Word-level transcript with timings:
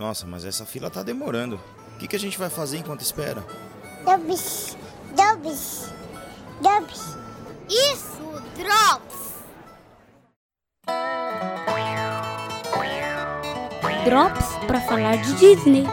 Nossa, 0.00 0.26
mas 0.26 0.46
essa 0.46 0.64
fila 0.64 0.88
tá 0.88 1.02
demorando. 1.02 1.60
O 1.94 1.98
que, 1.98 2.08
que 2.08 2.16
a 2.16 2.18
gente 2.18 2.38
vai 2.38 2.48
fazer 2.48 2.78
enquanto 2.78 3.02
espera? 3.02 3.44
Drops, 4.02 4.74
Drops, 5.14 5.92
Drops. 6.62 7.18
Isso, 7.68 8.42
Drops! 8.56 9.34
Drops 14.06 14.46
para 14.66 14.80
falar 14.80 15.16
de 15.16 15.34
Disney. 15.34 15.84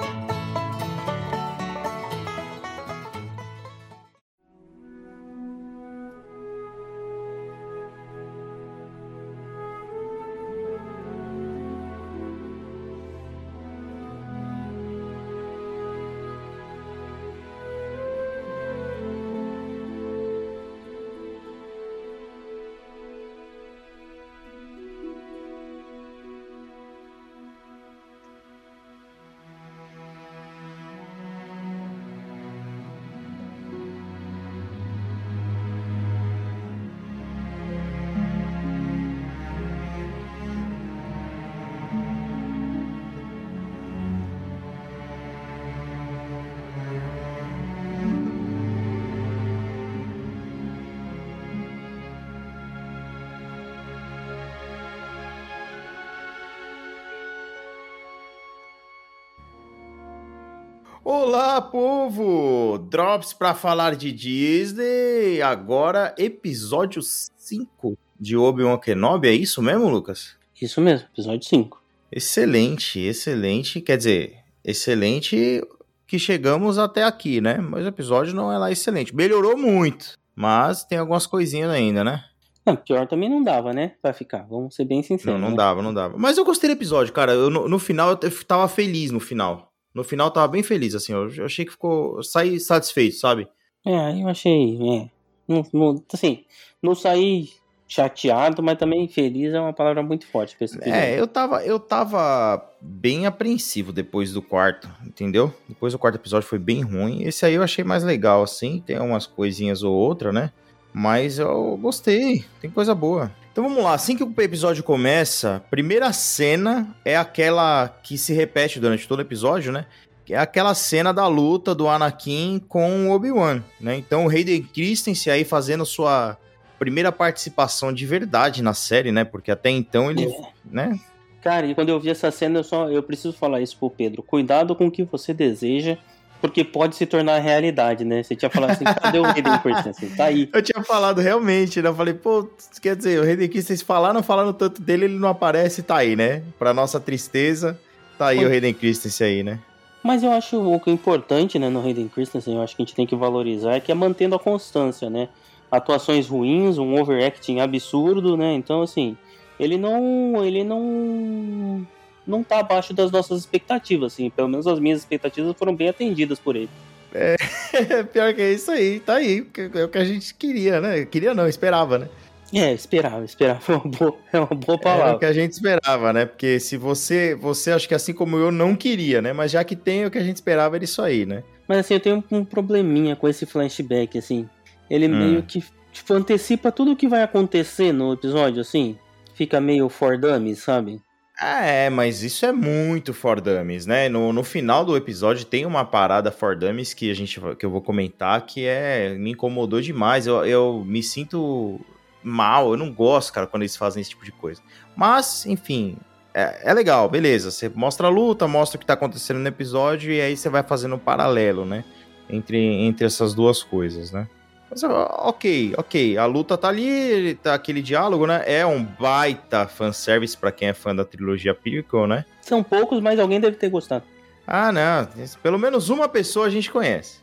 Olá, 61.10 61.62
povo! 61.62 62.78
Drops 62.78 63.32
para 63.32 63.54
falar 63.54 63.96
de 63.96 64.12
Disney. 64.12 65.42
Agora, 65.42 66.14
episódio 66.18 67.02
5 67.02 67.98
de 68.20 68.36
Obi-Wan 68.36 68.78
Kenobi. 68.78 69.30
É 69.30 69.32
isso 69.32 69.62
mesmo, 69.62 69.88
Lucas? 69.88 70.36
Isso 70.62 70.82
mesmo, 70.82 71.08
episódio 71.14 71.48
5. 71.48 71.82
Excelente, 72.12 73.00
excelente. 73.00 73.80
Quer 73.80 73.96
dizer, 73.96 74.40
excelente 74.66 75.66
que 76.06 76.20
chegamos 76.20 76.78
até 76.78 77.06
aqui, 77.06 77.40
né? 77.40 77.58
Mas 77.58 77.86
o 77.86 77.88
episódio 77.88 78.36
não 78.36 78.52
é 78.52 78.58
lá 78.58 78.70
excelente. 78.70 79.16
Melhorou 79.16 79.56
muito, 79.56 80.16
mas 80.36 80.84
tem 80.84 80.98
algumas 80.98 81.26
coisinhas 81.26 81.72
ainda, 81.72 82.04
né? 82.04 82.26
Não, 82.66 82.76
pior 82.76 83.08
também 83.08 83.30
não 83.30 83.42
dava, 83.42 83.72
né? 83.72 83.94
Pra 84.02 84.12
ficar, 84.12 84.46
vamos 84.50 84.76
ser 84.76 84.84
bem 84.84 85.02
sinceros. 85.02 85.40
Não, 85.40 85.40
não 85.40 85.52
né? 85.52 85.56
dava, 85.56 85.82
não 85.82 85.94
dava. 85.94 86.18
Mas 86.18 86.38
eu 86.38 86.44
gostei 86.44 86.70
do 86.70 86.74
episódio, 86.74 87.14
cara. 87.14 87.32
Eu, 87.32 87.50
no, 87.50 87.70
no 87.70 87.80
final, 87.80 88.10
eu 88.22 88.46
tava 88.46 88.68
feliz 88.68 89.10
no 89.10 89.22
final. 89.22 89.72
No 89.98 90.04
final, 90.04 90.28
eu 90.28 90.32
tava 90.32 90.48
bem 90.48 90.62
feliz, 90.62 90.94
assim. 90.94 91.12
Eu, 91.12 91.28
eu 91.34 91.46
achei 91.46 91.66
que 91.66 91.72
ficou... 91.72 92.22
Saí 92.24 92.60
satisfeito, 92.60 93.16
sabe? 93.16 93.48
É, 93.86 94.22
eu 94.22 94.28
achei, 94.28 94.76
é. 94.76 95.10
Não, 95.48 95.66
não- 95.74 96.04
assim, 96.14 96.44
não 96.84 96.94
saí 96.94 97.50
chateado, 97.88 98.62
mas 98.62 98.78
também 98.78 99.08
feliz 99.08 99.54
é 99.54 99.60
uma 99.60 99.74
palavra 99.74 100.04
muito 100.04 100.28
forte 100.28 100.56
pra 100.56 100.66
esse 100.66 100.76
episódio. 100.76 101.00
É, 101.02 101.20
eu 101.20 101.26
tava, 101.26 101.64
eu 101.66 101.80
tava 101.80 102.64
bem 102.82 103.26
apreensivo 103.26 103.92
depois 103.94 104.34
do 104.34 104.42
quarto, 104.42 104.88
entendeu? 105.06 105.54
Depois 105.68 105.94
do 105.94 106.00
quarto 106.00 106.16
episódio 106.16 106.48
foi 106.48 106.60
bem 106.60 106.82
ruim. 106.84 107.24
Esse 107.24 107.46
aí 107.46 107.54
eu 107.54 107.64
achei 107.64 107.84
mais 107.84 108.04
legal, 108.04 108.44
assim. 108.44 108.84
Tem 108.86 109.00
umas 109.00 109.26
coisinhas 109.26 109.84
ou 109.84 109.96
outra, 109.96 110.32
né? 110.32 110.52
Mas 110.94 111.40
eu 111.40 111.78
gostei, 111.82 112.44
tem 112.62 112.70
coisa 112.70 112.94
boa. 112.94 113.32
Então 113.58 113.68
vamos 113.68 113.84
lá, 113.84 113.96
assim 113.96 114.16
que 114.16 114.24
o 114.24 114.32
episódio 114.38 114.84
começa, 114.84 115.64
primeira 115.72 116.14
cena 116.14 116.96
é 117.04 117.18
aquela 117.18 117.88
que 118.04 118.16
se 118.16 118.32
repete 118.32 118.80
durante 118.80 119.08
todo 119.08 119.18
o 119.18 119.24
episódio, 119.24 119.72
né? 119.72 119.88
Que 120.24 120.36
é 120.36 120.38
aquela 120.38 120.76
cena 120.76 121.12
da 121.12 121.26
luta 121.26 121.74
do 121.74 121.88
Anakin 121.88 122.62
com 122.70 123.08
o 123.08 123.12
Obi-Wan, 123.12 123.64
né? 123.82 123.98
Então 123.98 124.28
o 124.28 124.30
Hayden 124.30 124.62
Christensen 124.62 125.34
aí 125.34 125.44
fazendo 125.44 125.88
sua 125.88 126.38
primeira 126.78 127.12
participação 127.12 127.92
de 127.92 128.06
verdade 128.06 128.62
na 128.62 128.76
série, 128.76 129.12
né? 129.12 129.24
Porque 129.24 129.50
até 129.50 129.72
então 129.72 130.12
ele, 130.12 130.26
É. 130.26 130.42
né? 130.64 131.00
Cara, 131.42 131.66
e 131.66 131.74
quando 131.74 131.90
eu 131.90 132.00
vi 132.00 132.12
essa 132.12 132.30
cena, 132.30 132.60
eu 132.60 132.64
só 132.64 132.92
eu 132.92 133.02
preciso 133.02 133.34
falar 133.34 133.60
isso 133.60 133.76
pro 133.80 133.90
Pedro. 133.90 134.22
Cuidado 134.22 134.76
com 134.76 134.86
o 134.86 134.92
que 134.92 135.02
você 135.04 135.34
deseja, 135.34 135.98
porque 136.42 136.64
pode 136.64 136.96
se 136.96 137.06
tornar 137.06 137.40
realidade, 137.40 138.06
né? 138.06 138.24
Você 138.24 138.36
tinha 138.36 138.50
falado 138.50 138.72
assim, 138.72 138.86
cadê 138.86 139.20
o 139.20 139.26
Hayden 139.28 139.60
Christensen? 139.60 140.10
Tá 140.10 140.26
aí. 140.26 140.50
Eu 140.54 140.62
tinha 140.62 140.84
falado 140.84 141.20
realmente, 141.20 141.82
né? 141.82 141.90
Eu 141.90 141.96
falei, 141.96 142.14
pô, 142.14 142.48
quer 142.82 142.96
dizer, 142.96 143.20
o 143.20 143.24
Hayden 143.24 143.48
Christensen 143.48 143.86
falaram, 143.86 144.22
falaram 144.24 144.54
tanto 144.54 144.82
dele, 144.82 145.06
ele 145.06 145.18
não 145.18 145.30
aparece, 145.30 145.84
tá 145.84 145.98
aí, 145.98 146.16
né? 146.16 146.44
Pra 146.58 146.74
nossa 146.74 147.00
tristeza, 147.00 147.80
tá 148.18 148.28
aí 148.28 148.38
Foi. 148.38 148.46
o 148.46 148.50
Hayden 148.50 148.74
Christensen 148.74 149.28
aí, 149.28 149.44
né? 149.44 149.60
Mas 150.04 150.24
eu 150.24 150.32
acho 150.32 150.62
o 150.62 150.80
que 150.80 150.90
é 150.90 150.94
importante, 150.94 151.60
né, 151.60 151.70
no 151.70 151.82
Hayden 151.82 152.08
Christensen, 152.08 152.56
eu 152.56 152.62
acho 152.62 152.76
que 152.76 152.82
a 152.82 152.86
gente 152.86 152.96
tem 152.96 153.06
que 153.06 153.16
valorizar, 153.16 153.74
é 153.74 153.80
que 153.80 153.92
é 153.92 153.96
mantendo 153.96 154.36
a 154.36 154.40
constância, 154.40 155.10
né? 155.10 155.28
Atuações 155.70 156.28
ruins, 156.28 156.78
um 156.78 156.98
overacting 156.98 157.60
absurdo, 157.60 158.38
né? 158.38 158.54
Então, 158.54 158.82
assim, 158.82 159.18
ele 159.60 159.78
não. 159.78 160.44
ele 160.44 160.64
não. 160.64 161.86
Não 162.28 162.44
tá 162.44 162.60
abaixo 162.60 162.94
das 162.94 163.12
nossas 163.12 163.40
expectativas, 163.40 164.14
assim. 164.14 164.30
Pelo 164.30 164.48
menos 164.50 164.68
as 164.68 164.80
minhas 164.80 165.00
expectativas 165.00 165.56
foram 165.58 165.76
bem 165.76 165.90
atendidas 165.90 166.38
por 166.40 166.56
ele. 166.56 166.70
Pior 168.14 168.34
que 168.34 168.42
é 168.42 168.54
isso 168.54 168.70
aí, 168.70 169.00
tá 169.00 169.16
aí. 169.16 169.46
É 169.76 169.84
o 169.84 169.90
que 169.90 169.98
a 169.98 170.06
gente 170.06 170.34
queria, 170.36 170.80
né? 170.82 171.06
Queria 171.06 171.34
não, 171.34 171.48
esperava, 171.48 171.98
né? 171.98 172.10
É, 172.54 172.72
esperava, 172.74 173.26
esperava. 173.26 173.62
É 173.68 173.76
uma 173.76 173.88
boa, 173.88 174.18
é 174.32 174.40
uma 174.40 174.48
boa 174.48 174.64
Era 174.68 174.76
o 174.76 174.80
palavra. 174.80 175.20
que 175.20 175.26
a 175.26 175.34
gente 175.34 175.52
esperava, 175.52 176.14
né? 176.14 176.26
Porque 176.26 176.60
se 176.60 176.78
você, 176.78 177.36
você 177.36 177.72
acho 177.72 177.88
que 177.88 177.96
assim 177.96 178.14
como 178.14 178.38
eu 178.38 178.52
não 178.52 178.76
queria, 178.76 179.22
né? 179.22 179.34
Mas 179.34 179.52
já 179.52 179.64
que 179.64 179.76
tem 179.76 180.06
o 180.06 180.12
que 180.12 180.18
a 180.18 180.24
gente 180.24 180.36
esperava 180.38 180.76
era 180.76 180.84
isso 180.84 181.02
aí, 181.02 181.26
né? 181.26 181.44
Mas 181.68 181.80
assim, 181.80 181.96
eu 181.96 182.00
tenho 182.00 182.24
um 182.32 182.46
probleminha 182.46 183.16
com 183.16 183.28
esse 183.28 183.46
flashback, 183.46 184.18
assim. 184.18 184.48
Ele 184.90 185.08
Hum. 185.08 185.18
meio 185.18 185.44
que 185.44 185.64
tipo, 185.92 186.14
antecipa 186.14 186.72
tudo 186.72 186.92
o 186.92 186.96
que 186.96 187.08
vai 187.08 187.24
acontecer 187.24 187.92
no 187.92 188.14
episódio, 188.14 188.62
assim. 188.62 188.98
Fica 189.34 189.60
meio 189.60 189.90
for 189.90 190.18
dummies, 190.18 190.60
sabe? 190.60 191.02
Ah, 191.40 191.64
é, 191.64 191.88
mas 191.90 192.24
isso 192.24 192.48
é 192.48 192.52
muito 192.52 193.14
For 193.14 193.40
Dummies, 193.40 193.86
né? 193.86 194.10
No, 194.10 194.34
no 194.34 194.44
final 194.44 194.84
do 194.84 194.98
episódio 194.98 195.46
tem 195.46 195.68
uma 195.68 195.86
parada 195.86 196.32
For 196.32 196.56
Dummies 196.56 196.96
que, 196.96 197.12
a 197.12 197.14
gente, 197.14 197.40
que 197.60 197.66
eu 197.66 197.70
vou 197.70 197.82
comentar 197.82 198.44
que 198.44 198.66
é 198.66 199.14
me 199.14 199.32
incomodou 199.32 199.80
demais. 199.80 200.26
Eu, 200.26 200.44
eu 200.46 200.84
me 200.84 201.04
sinto 201.04 201.80
mal, 202.24 202.72
eu 202.72 202.78
não 202.78 202.92
gosto, 202.92 203.32
cara, 203.32 203.46
quando 203.46 203.62
eles 203.62 203.78
fazem 203.78 204.02
esse 204.02 204.10
tipo 204.10 204.26
de 204.26 204.32
coisa. 204.32 204.62
Mas, 204.96 205.46
enfim, 205.46 205.98
é, 206.34 206.72
é 206.72 206.74
legal, 206.74 207.08
beleza. 207.08 207.52
Você 207.52 207.70
mostra 207.70 208.08
a 208.08 208.10
luta, 208.10 208.48
mostra 208.48 208.78
o 208.78 208.80
que 208.80 208.86
tá 208.86 208.94
acontecendo 208.94 209.38
no 209.40 209.48
episódio 209.48 210.12
e 210.12 210.20
aí 210.20 210.36
você 210.36 210.50
vai 210.50 210.64
fazendo 210.64 210.96
um 210.96 211.00
paralelo, 211.00 211.66
né? 211.66 211.84
Entre, 212.28 212.58
entre 212.58 213.06
essas 213.06 213.36
duas 213.36 213.62
coisas, 213.62 214.12
né? 214.12 214.28
Mas, 214.70 214.84
ok, 214.84 215.74
ok. 215.78 216.18
A 216.18 216.26
luta 216.26 216.58
tá 216.58 216.68
ali, 216.68 217.36
tá 217.36 217.54
aquele 217.54 217.82
diálogo, 217.82 218.28
né? 218.28 218.44
É 218.46 218.66
um 218.66 218.84
baita 218.84 219.66
fanservice 219.68 220.36
pra 220.38 220.52
quem 220.52 220.68
é 220.68 220.74
fã 220.74 220.96
da 220.96 221.06
trilogia 221.06 221.54
Prequel, 221.54 222.06
né? 222.08 222.26
São 222.42 222.62
poucos, 222.62 223.00
mas 223.02 223.20
alguém 223.20 223.40
deve 223.40 223.56
ter 223.58 223.70
gostado. 223.70 224.04
Ah, 224.46 224.72
não. 224.72 225.08
Pelo 225.42 225.58
menos 225.60 225.90
uma 225.90 226.08
pessoa 226.08 226.48
a 226.48 226.50
gente 226.50 226.72
conhece. 226.72 227.20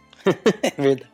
É 0.62 0.70
verdade. 0.80 1.10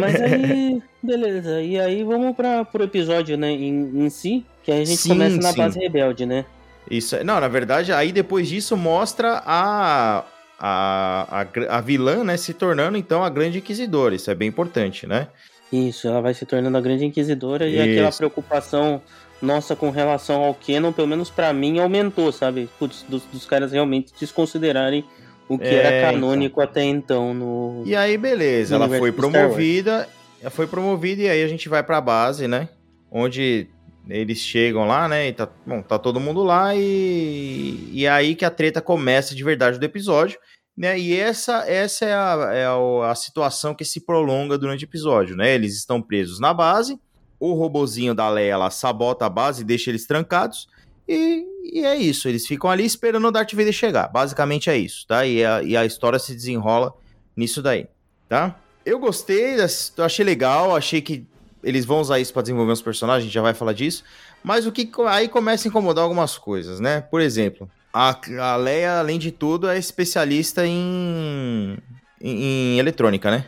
Mas 0.00 0.20
aí, 0.20 0.82
beleza. 1.02 1.60
E 1.62 1.78
aí 1.78 2.02
vamos 2.02 2.34
para 2.34 2.64
pro 2.64 2.82
episódio, 2.84 3.36
né, 3.36 3.50
em, 3.50 4.04
em 4.04 4.10
si, 4.10 4.44
que 4.62 4.72
aí 4.72 4.82
a 4.82 4.84
gente 4.84 5.00
Sim, 5.00 5.10
começa 5.10 5.36
na 5.40 5.52
sim. 5.52 5.58
base 5.58 5.78
rebelde, 5.78 6.26
né? 6.26 6.44
Isso, 6.90 7.16
é- 7.16 7.22
não, 7.24 7.38
na 7.40 7.48
verdade, 7.48 7.92
aí 7.92 8.10
depois 8.10 8.48
disso 8.48 8.76
mostra 8.76 9.42
a, 9.46 10.24
a, 10.58 11.42
a, 11.68 11.76
a 11.76 11.80
vilã, 11.80 12.24
né, 12.24 12.36
se 12.36 12.52
tornando 12.54 12.96
então 12.96 13.22
a 13.22 13.28
Grande 13.30 13.58
Inquisidora. 13.58 14.14
Isso 14.14 14.30
é 14.30 14.34
bem 14.34 14.48
importante, 14.48 15.06
né? 15.06 15.28
Isso, 15.72 16.08
ela 16.08 16.20
vai 16.20 16.32
se 16.34 16.46
tornando 16.46 16.76
a 16.76 16.80
grande 16.80 17.04
inquisidora 17.04 17.68
e 17.68 17.80
aquela 17.80 18.08
Isso. 18.08 18.18
preocupação 18.18 19.02
nossa 19.40 19.76
com 19.76 19.90
relação 19.90 20.42
ao 20.42 20.54
Canon, 20.54 20.92
pelo 20.92 21.06
menos 21.06 21.30
pra 21.30 21.52
mim, 21.52 21.78
aumentou, 21.78 22.32
sabe? 22.32 22.68
Putz, 22.78 23.04
dos, 23.08 23.22
dos 23.24 23.46
caras 23.46 23.72
realmente 23.72 24.12
desconsiderarem 24.18 25.04
o 25.48 25.58
que 25.58 25.66
É, 25.66 25.74
era 25.74 26.12
canônico 26.12 26.60
até 26.60 26.82
então 26.82 27.32
no. 27.32 27.82
E 27.86 27.94
aí, 27.96 28.18
beleza, 28.18 28.74
ela 28.74 28.88
foi 28.88 29.12
promovida, 29.12 30.08
ela 30.40 30.50
foi 30.50 30.66
promovida 30.66 31.22
e 31.22 31.28
aí 31.28 31.42
a 31.42 31.48
gente 31.48 31.68
vai 31.68 31.82
pra 31.82 32.00
base, 32.00 32.46
né? 32.48 32.68
Onde 33.10 33.68
eles 34.08 34.38
chegam 34.38 34.86
lá, 34.86 35.08
né? 35.08 35.28
E 35.28 35.32
tá, 35.32 35.48
bom, 35.66 35.82
tá 35.82 35.98
todo 35.98 36.20
mundo 36.20 36.42
lá 36.42 36.74
e, 36.74 37.90
e 37.92 38.06
aí 38.06 38.34
que 38.34 38.44
a 38.44 38.50
treta 38.50 38.80
começa 38.80 39.34
de 39.34 39.44
verdade 39.44 39.78
do 39.78 39.84
episódio, 39.84 40.38
né? 40.78 40.96
E 40.96 41.18
essa, 41.18 41.68
essa 41.68 42.04
é, 42.04 42.14
a, 42.14 42.50
é 42.52 42.64
a, 42.66 43.10
a 43.10 43.14
situação 43.16 43.74
que 43.74 43.84
se 43.84 44.00
prolonga 44.00 44.56
durante 44.56 44.84
o 44.84 44.86
episódio, 44.86 45.34
né? 45.34 45.52
Eles 45.52 45.74
estão 45.74 46.00
presos 46.00 46.38
na 46.38 46.54
base, 46.54 47.00
o 47.40 47.52
robozinho 47.52 48.14
da 48.14 48.30
Leia 48.30 48.56
lá 48.56 48.70
sabota 48.70 49.26
a 49.26 49.28
base 49.28 49.62
e 49.62 49.64
deixa 49.64 49.90
eles 49.90 50.06
trancados. 50.06 50.68
E, 51.08 51.44
e 51.64 51.84
é 51.84 51.96
isso, 51.96 52.28
eles 52.28 52.46
ficam 52.46 52.70
ali 52.70 52.84
esperando 52.84 53.26
o 53.26 53.32
Darth 53.32 53.52
Vader 53.54 53.72
chegar. 53.72 54.06
Basicamente 54.06 54.70
é 54.70 54.78
isso, 54.78 55.04
tá? 55.08 55.26
E 55.26 55.44
a, 55.44 55.62
e 55.64 55.76
a 55.76 55.84
história 55.84 56.18
se 56.18 56.32
desenrola 56.32 56.94
nisso 57.36 57.60
daí, 57.60 57.88
tá? 58.28 58.56
Eu 58.86 59.00
gostei, 59.00 59.56
achei 59.98 60.24
legal, 60.24 60.76
achei 60.76 61.00
que 61.00 61.26
eles 61.60 61.84
vão 61.84 62.00
usar 62.00 62.20
isso 62.20 62.32
para 62.32 62.42
desenvolver 62.42 62.72
os 62.72 62.82
personagens, 62.82 63.24
a 63.24 63.26
gente 63.26 63.34
já 63.34 63.42
vai 63.42 63.52
falar 63.52 63.72
disso. 63.72 64.04
Mas 64.44 64.64
o 64.64 64.70
que 64.70 64.88
aí 65.08 65.26
começa 65.26 65.66
a 65.66 65.70
incomodar 65.70 66.04
algumas 66.04 66.38
coisas, 66.38 66.78
né? 66.78 67.00
Por 67.00 67.20
exemplo, 67.20 67.68
a, 67.92 68.16
a 68.40 68.56
Leia, 68.56 68.98
além 68.98 69.18
de 69.18 69.30
tudo, 69.30 69.68
é 69.68 69.78
especialista 69.78 70.66
em, 70.66 71.78
em, 72.20 72.42
em 72.42 72.78
eletrônica, 72.78 73.30
né? 73.30 73.44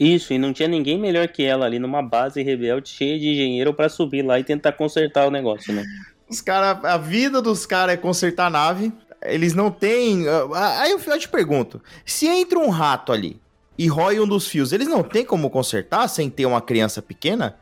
Isso, 0.00 0.32
e 0.32 0.38
não 0.38 0.52
tinha 0.52 0.68
ninguém 0.68 0.98
melhor 0.98 1.28
que 1.28 1.44
ela 1.44 1.66
ali 1.66 1.78
numa 1.78 2.02
base 2.02 2.42
rebelde 2.42 2.88
cheia 2.88 3.18
de 3.18 3.28
engenheiro 3.28 3.74
para 3.74 3.88
subir 3.88 4.22
lá 4.22 4.40
e 4.40 4.44
tentar 4.44 4.72
consertar 4.72 5.26
o 5.26 5.30
negócio, 5.30 5.72
né? 5.72 5.84
Os 6.28 6.40
cara, 6.40 6.70
a 6.82 6.96
vida 6.96 7.42
dos 7.42 7.66
caras 7.66 7.94
é 7.94 7.96
consertar 7.96 8.46
a 8.46 8.50
nave. 8.50 8.92
Eles 9.22 9.54
não 9.54 9.70
têm. 9.70 10.26
Ah, 10.28 10.80
aí 10.80 10.90
eu, 10.90 10.98
eu 10.98 11.18
te 11.18 11.28
pergunto: 11.28 11.80
se 12.04 12.26
entra 12.26 12.58
um 12.58 12.70
rato 12.70 13.12
ali 13.12 13.40
e 13.78 13.86
rói 13.86 14.18
um 14.18 14.26
dos 14.26 14.48
fios, 14.48 14.72
eles 14.72 14.88
não 14.88 15.02
têm 15.02 15.24
como 15.24 15.50
consertar 15.50 16.08
sem 16.08 16.30
ter 16.30 16.46
uma 16.46 16.60
criança 16.60 17.02
pequena? 17.02 17.56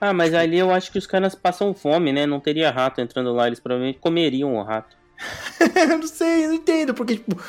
Ah, 0.00 0.12
mas 0.12 0.34
ali 0.34 0.58
eu 0.58 0.70
acho 0.70 0.92
que 0.92 0.98
os 0.98 1.06
caras 1.06 1.34
passam 1.34 1.72
fome, 1.72 2.12
né? 2.12 2.26
Não 2.26 2.38
teria 2.38 2.70
rato 2.70 3.00
entrando 3.00 3.32
lá, 3.32 3.46
eles 3.46 3.58
provavelmente 3.58 3.98
comeriam 3.98 4.54
o 4.54 4.62
rato. 4.62 4.94
não 5.88 6.06
sei, 6.06 6.46
não 6.46 6.54
entendo, 6.54 6.94
porque, 6.94 7.16
tipo, 7.16 7.40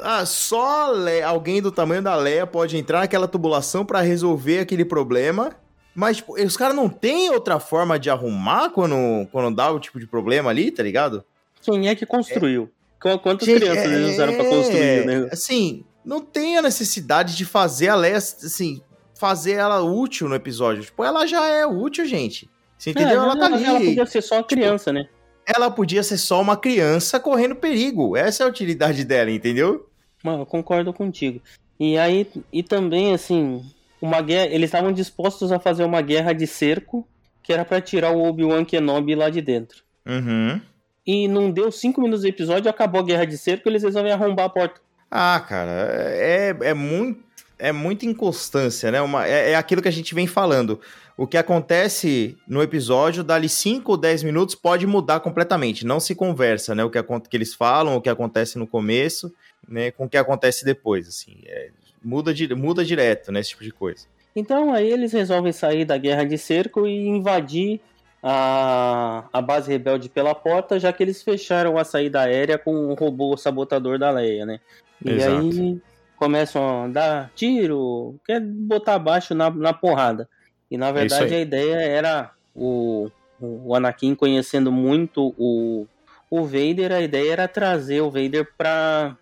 ah, 0.00 0.24
só 0.26 0.92
alguém 1.24 1.60
do 1.60 1.70
tamanho 1.70 2.02
da 2.02 2.14
Leia 2.16 2.46
pode 2.46 2.76
entrar 2.76 3.00
naquela 3.00 3.28
tubulação 3.28 3.84
para 3.84 4.00
resolver 4.00 4.60
aquele 4.60 4.84
problema. 4.84 5.52
Mas, 5.94 6.18
tipo, 6.18 6.40
os 6.40 6.56
caras 6.56 6.74
não 6.74 6.88
têm 6.88 7.30
outra 7.30 7.58
forma 7.58 7.98
de 7.98 8.08
arrumar 8.08 8.70
quando, 8.70 9.26
quando 9.32 9.54
dá 9.54 9.70
o 9.70 9.80
tipo 9.80 9.98
de 9.98 10.06
problema 10.06 10.50
ali, 10.50 10.70
tá 10.70 10.82
ligado? 10.82 11.24
Quem 11.60 11.88
é 11.88 11.94
que 11.94 12.06
construiu? 12.06 12.70
É. 13.04 13.18
Quantas 13.18 13.46
Gente, 13.46 13.60
crianças 13.60 13.90
é, 13.90 13.94
eles 13.94 14.14
usaram 14.14 14.34
pra 14.34 14.44
construir, 14.44 15.06
né? 15.06 15.28
Assim, 15.32 15.84
não 16.04 16.20
tem 16.20 16.58
a 16.58 16.62
necessidade 16.62 17.36
de 17.36 17.44
fazer 17.44 17.88
a 17.88 17.94
Leia, 17.94 18.18
assim, 18.18 18.82
fazer 19.14 19.52
ela 19.52 19.80
útil 19.82 20.28
no 20.28 20.34
episódio. 20.34 20.84
Tipo, 20.84 21.02
ela 21.02 21.26
já 21.26 21.46
é 21.46 21.66
útil, 21.66 22.04
gente. 22.04 22.48
Você 22.78 22.90
entendeu? 22.90 23.20
É, 23.20 23.24
ela 23.24 23.38
tá 23.38 23.46
ali. 23.46 23.64
Ela 23.64 23.80
podia 23.80 24.06
ser 24.06 24.22
só 24.22 24.36
uma 24.36 24.42
tipo, 24.42 24.54
criança, 24.54 24.92
né? 24.92 25.08
Ela 25.46 25.70
podia 25.70 26.02
ser 26.02 26.18
só 26.18 26.40
uma 26.40 26.56
criança 26.56 27.18
correndo 27.18 27.56
perigo. 27.56 28.16
Essa 28.16 28.42
é 28.42 28.46
a 28.46 28.48
utilidade 28.48 29.04
dela, 29.04 29.30
entendeu? 29.30 29.88
Mano, 30.22 30.42
eu 30.42 30.46
concordo 30.46 30.92
contigo. 30.92 31.40
E 31.78 31.96
aí, 31.98 32.26
e 32.52 32.62
também, 32.62 33.14
assim, 33.14 33.64
uma 34.00 34.20
guerra. 34.20 34.46
Eles 34.52 34.68
estavam 34.68 34.92
dispostos 34.92 35.50
a 35.50 35.58
fazer 35.58 35.84
uma 35.84 36.00
guerra 36.00 36.32
de 36.32 36.46
cerco 36.46 37.06
que 37.42 37.52
era 37.52 37.64
para 37.64 37.80
tirar 37.80 38.12
o 38.12 38.22
Obi-Wan 38.22 38.64
Kenobi 38.64 39.14
lá 39.14 39.28
de 39.28 39.40
dentro. 39.40 39.82
Uhum. 40.06 40.60
E 41.06 41.26
não 41.26 41.50
deu 41.50 41.72
cinco 41.72 42.00
minutos 42.00 42.22
do 42.22 42.28
episódio, 42.28 42.70
acabou 42.70 43.00
a 43.00 43.04
guerra 43.04 43.24
de 43.24 43.36
cerco 43.36 43.66
e 43.66 43.70
eles 43.70 43.82
resolvem 43.82 44.12
arrombar 44.12 44.46
a 44.46 44.50
porta. 44.50 44.80
Ah, 45.10 45.44
cara, 45.46 45.72
é, 46.14 46.54
é 46.60 46.74
muito. 46.74 47.28
É 47.62 47.72
muita 47.72 48.06
inconstância, 48.06 48.90
né? 48.90 49.02
Uma, 49.02 49.26
é, 49.26 49.50
é 49.50 49.54
aquilo 49.54 49.82
que 49.82 49.88
a 49.88 49.92
gente 49.92 50.14
vem 50.14 50.26
falando. 50.26 50.80
O 51.20 51.26
que 51.26 51.36
acontece 51.36 52.34
no 52.48 52.62
episódio, 52.62 53.22
dali 53.22 53.46
5 53.46 53.92
ou 53.92 53.98
10 53.98 54.22
minutos, 54.22 54.54
pode 54.54 54.86
mudar 54.86 55.20
completamente. 55.20 55.84
Não 55.84 56.00
se 56.00 56.14
conversa, 56.14 56.74
né? 56.74 56.82
O 56.82 56.88
que, 56.88 56.98
que 57.28 57.36
eles 57.36 57.54
falam, 57.54 57.94
o 57.94 58.00
que 58.00 58.08
acontece 58.08 58.58
no 58.58 58.66
começo, 58.66 59.30
né? 59.68 59.90
Com 59.90 60.06
o 60.06 60.08
que 60.08 60.16
acontece 60.16 60.64
depois, 60.64 61.06
assim. 61.06 61.36
É, 61.44 61.68
muda, 62.02 62.32
muda 62.56 62.82
direto, 62.82 63.30
né? 63.30 63.40
Esse 63.40 63.50
tipo 63.50 63.62
de 63.62 63.70
coisa. 63.70 64.06
Então 64.34 64.72
aí 64.72 64.90
eles 64.90 65.12
resolvem 65.12 65.52
sair 65.52 65.84
da 65.84 65.98
guerra 65.98 66.24
de 66.24 66.38
cerco 66.38 66.86
e 66.86 67.08
invadir 67.08 67.82
a, 68.22 69.26
a 69.30 69.42
base 69.42 69.70
rebelde 69.70 70.08
pela 70.08 70.34
porta, 70.34 70.80
já 70.80 70.90
que 70.90 71.02
eles 71.02 71.22
fecharam 71.22 71.76
a 71.76 71.84
saída 71.84 72.22
aérea 72.22 72.56
com 72.56 72.86
o 72.86 72.94
robô 72.94 73.36
sabotador 73.36 73.98
da 73.98 74.10
Leia, 74.10 74.46
né? 74.46 74.58
E 75.04 75.10
Exato. 75.10 75.36
aí 75.36 75.82
começam 76.16 76.84
a 76.84 76.88
dar 76.88 77.30
tiro, 77.34 78.18
quer 78.26 78.40
botar 78.40 78.94
abaixo 78.94 79.34
na, 79.34 79.50
na 79.50 79.74
porrada. 79.74 80.26
E 80.70 80.78
na 80.78 80.88
é 80.88 80.92
verdade 80.92 81.34
a 81.34 81.40
ideia 81.40 81.76
era 81.76 82.30
o, 82.54 83.10
o 83.40 83.74
Anakin 83.74 84.14
conhecendo 84.14 84.70
muito 84.70 85.34
o, 85.36 85.86
o 86.30 86.44
Vader, 86.44 86.92
a 86.92 87.00
ideia 87.00 87.32
era 87.32 87.48
trazer 87.48 88.00
o 88.00 88.10
Vader 88.10 88.48
pra. 88.56 89.16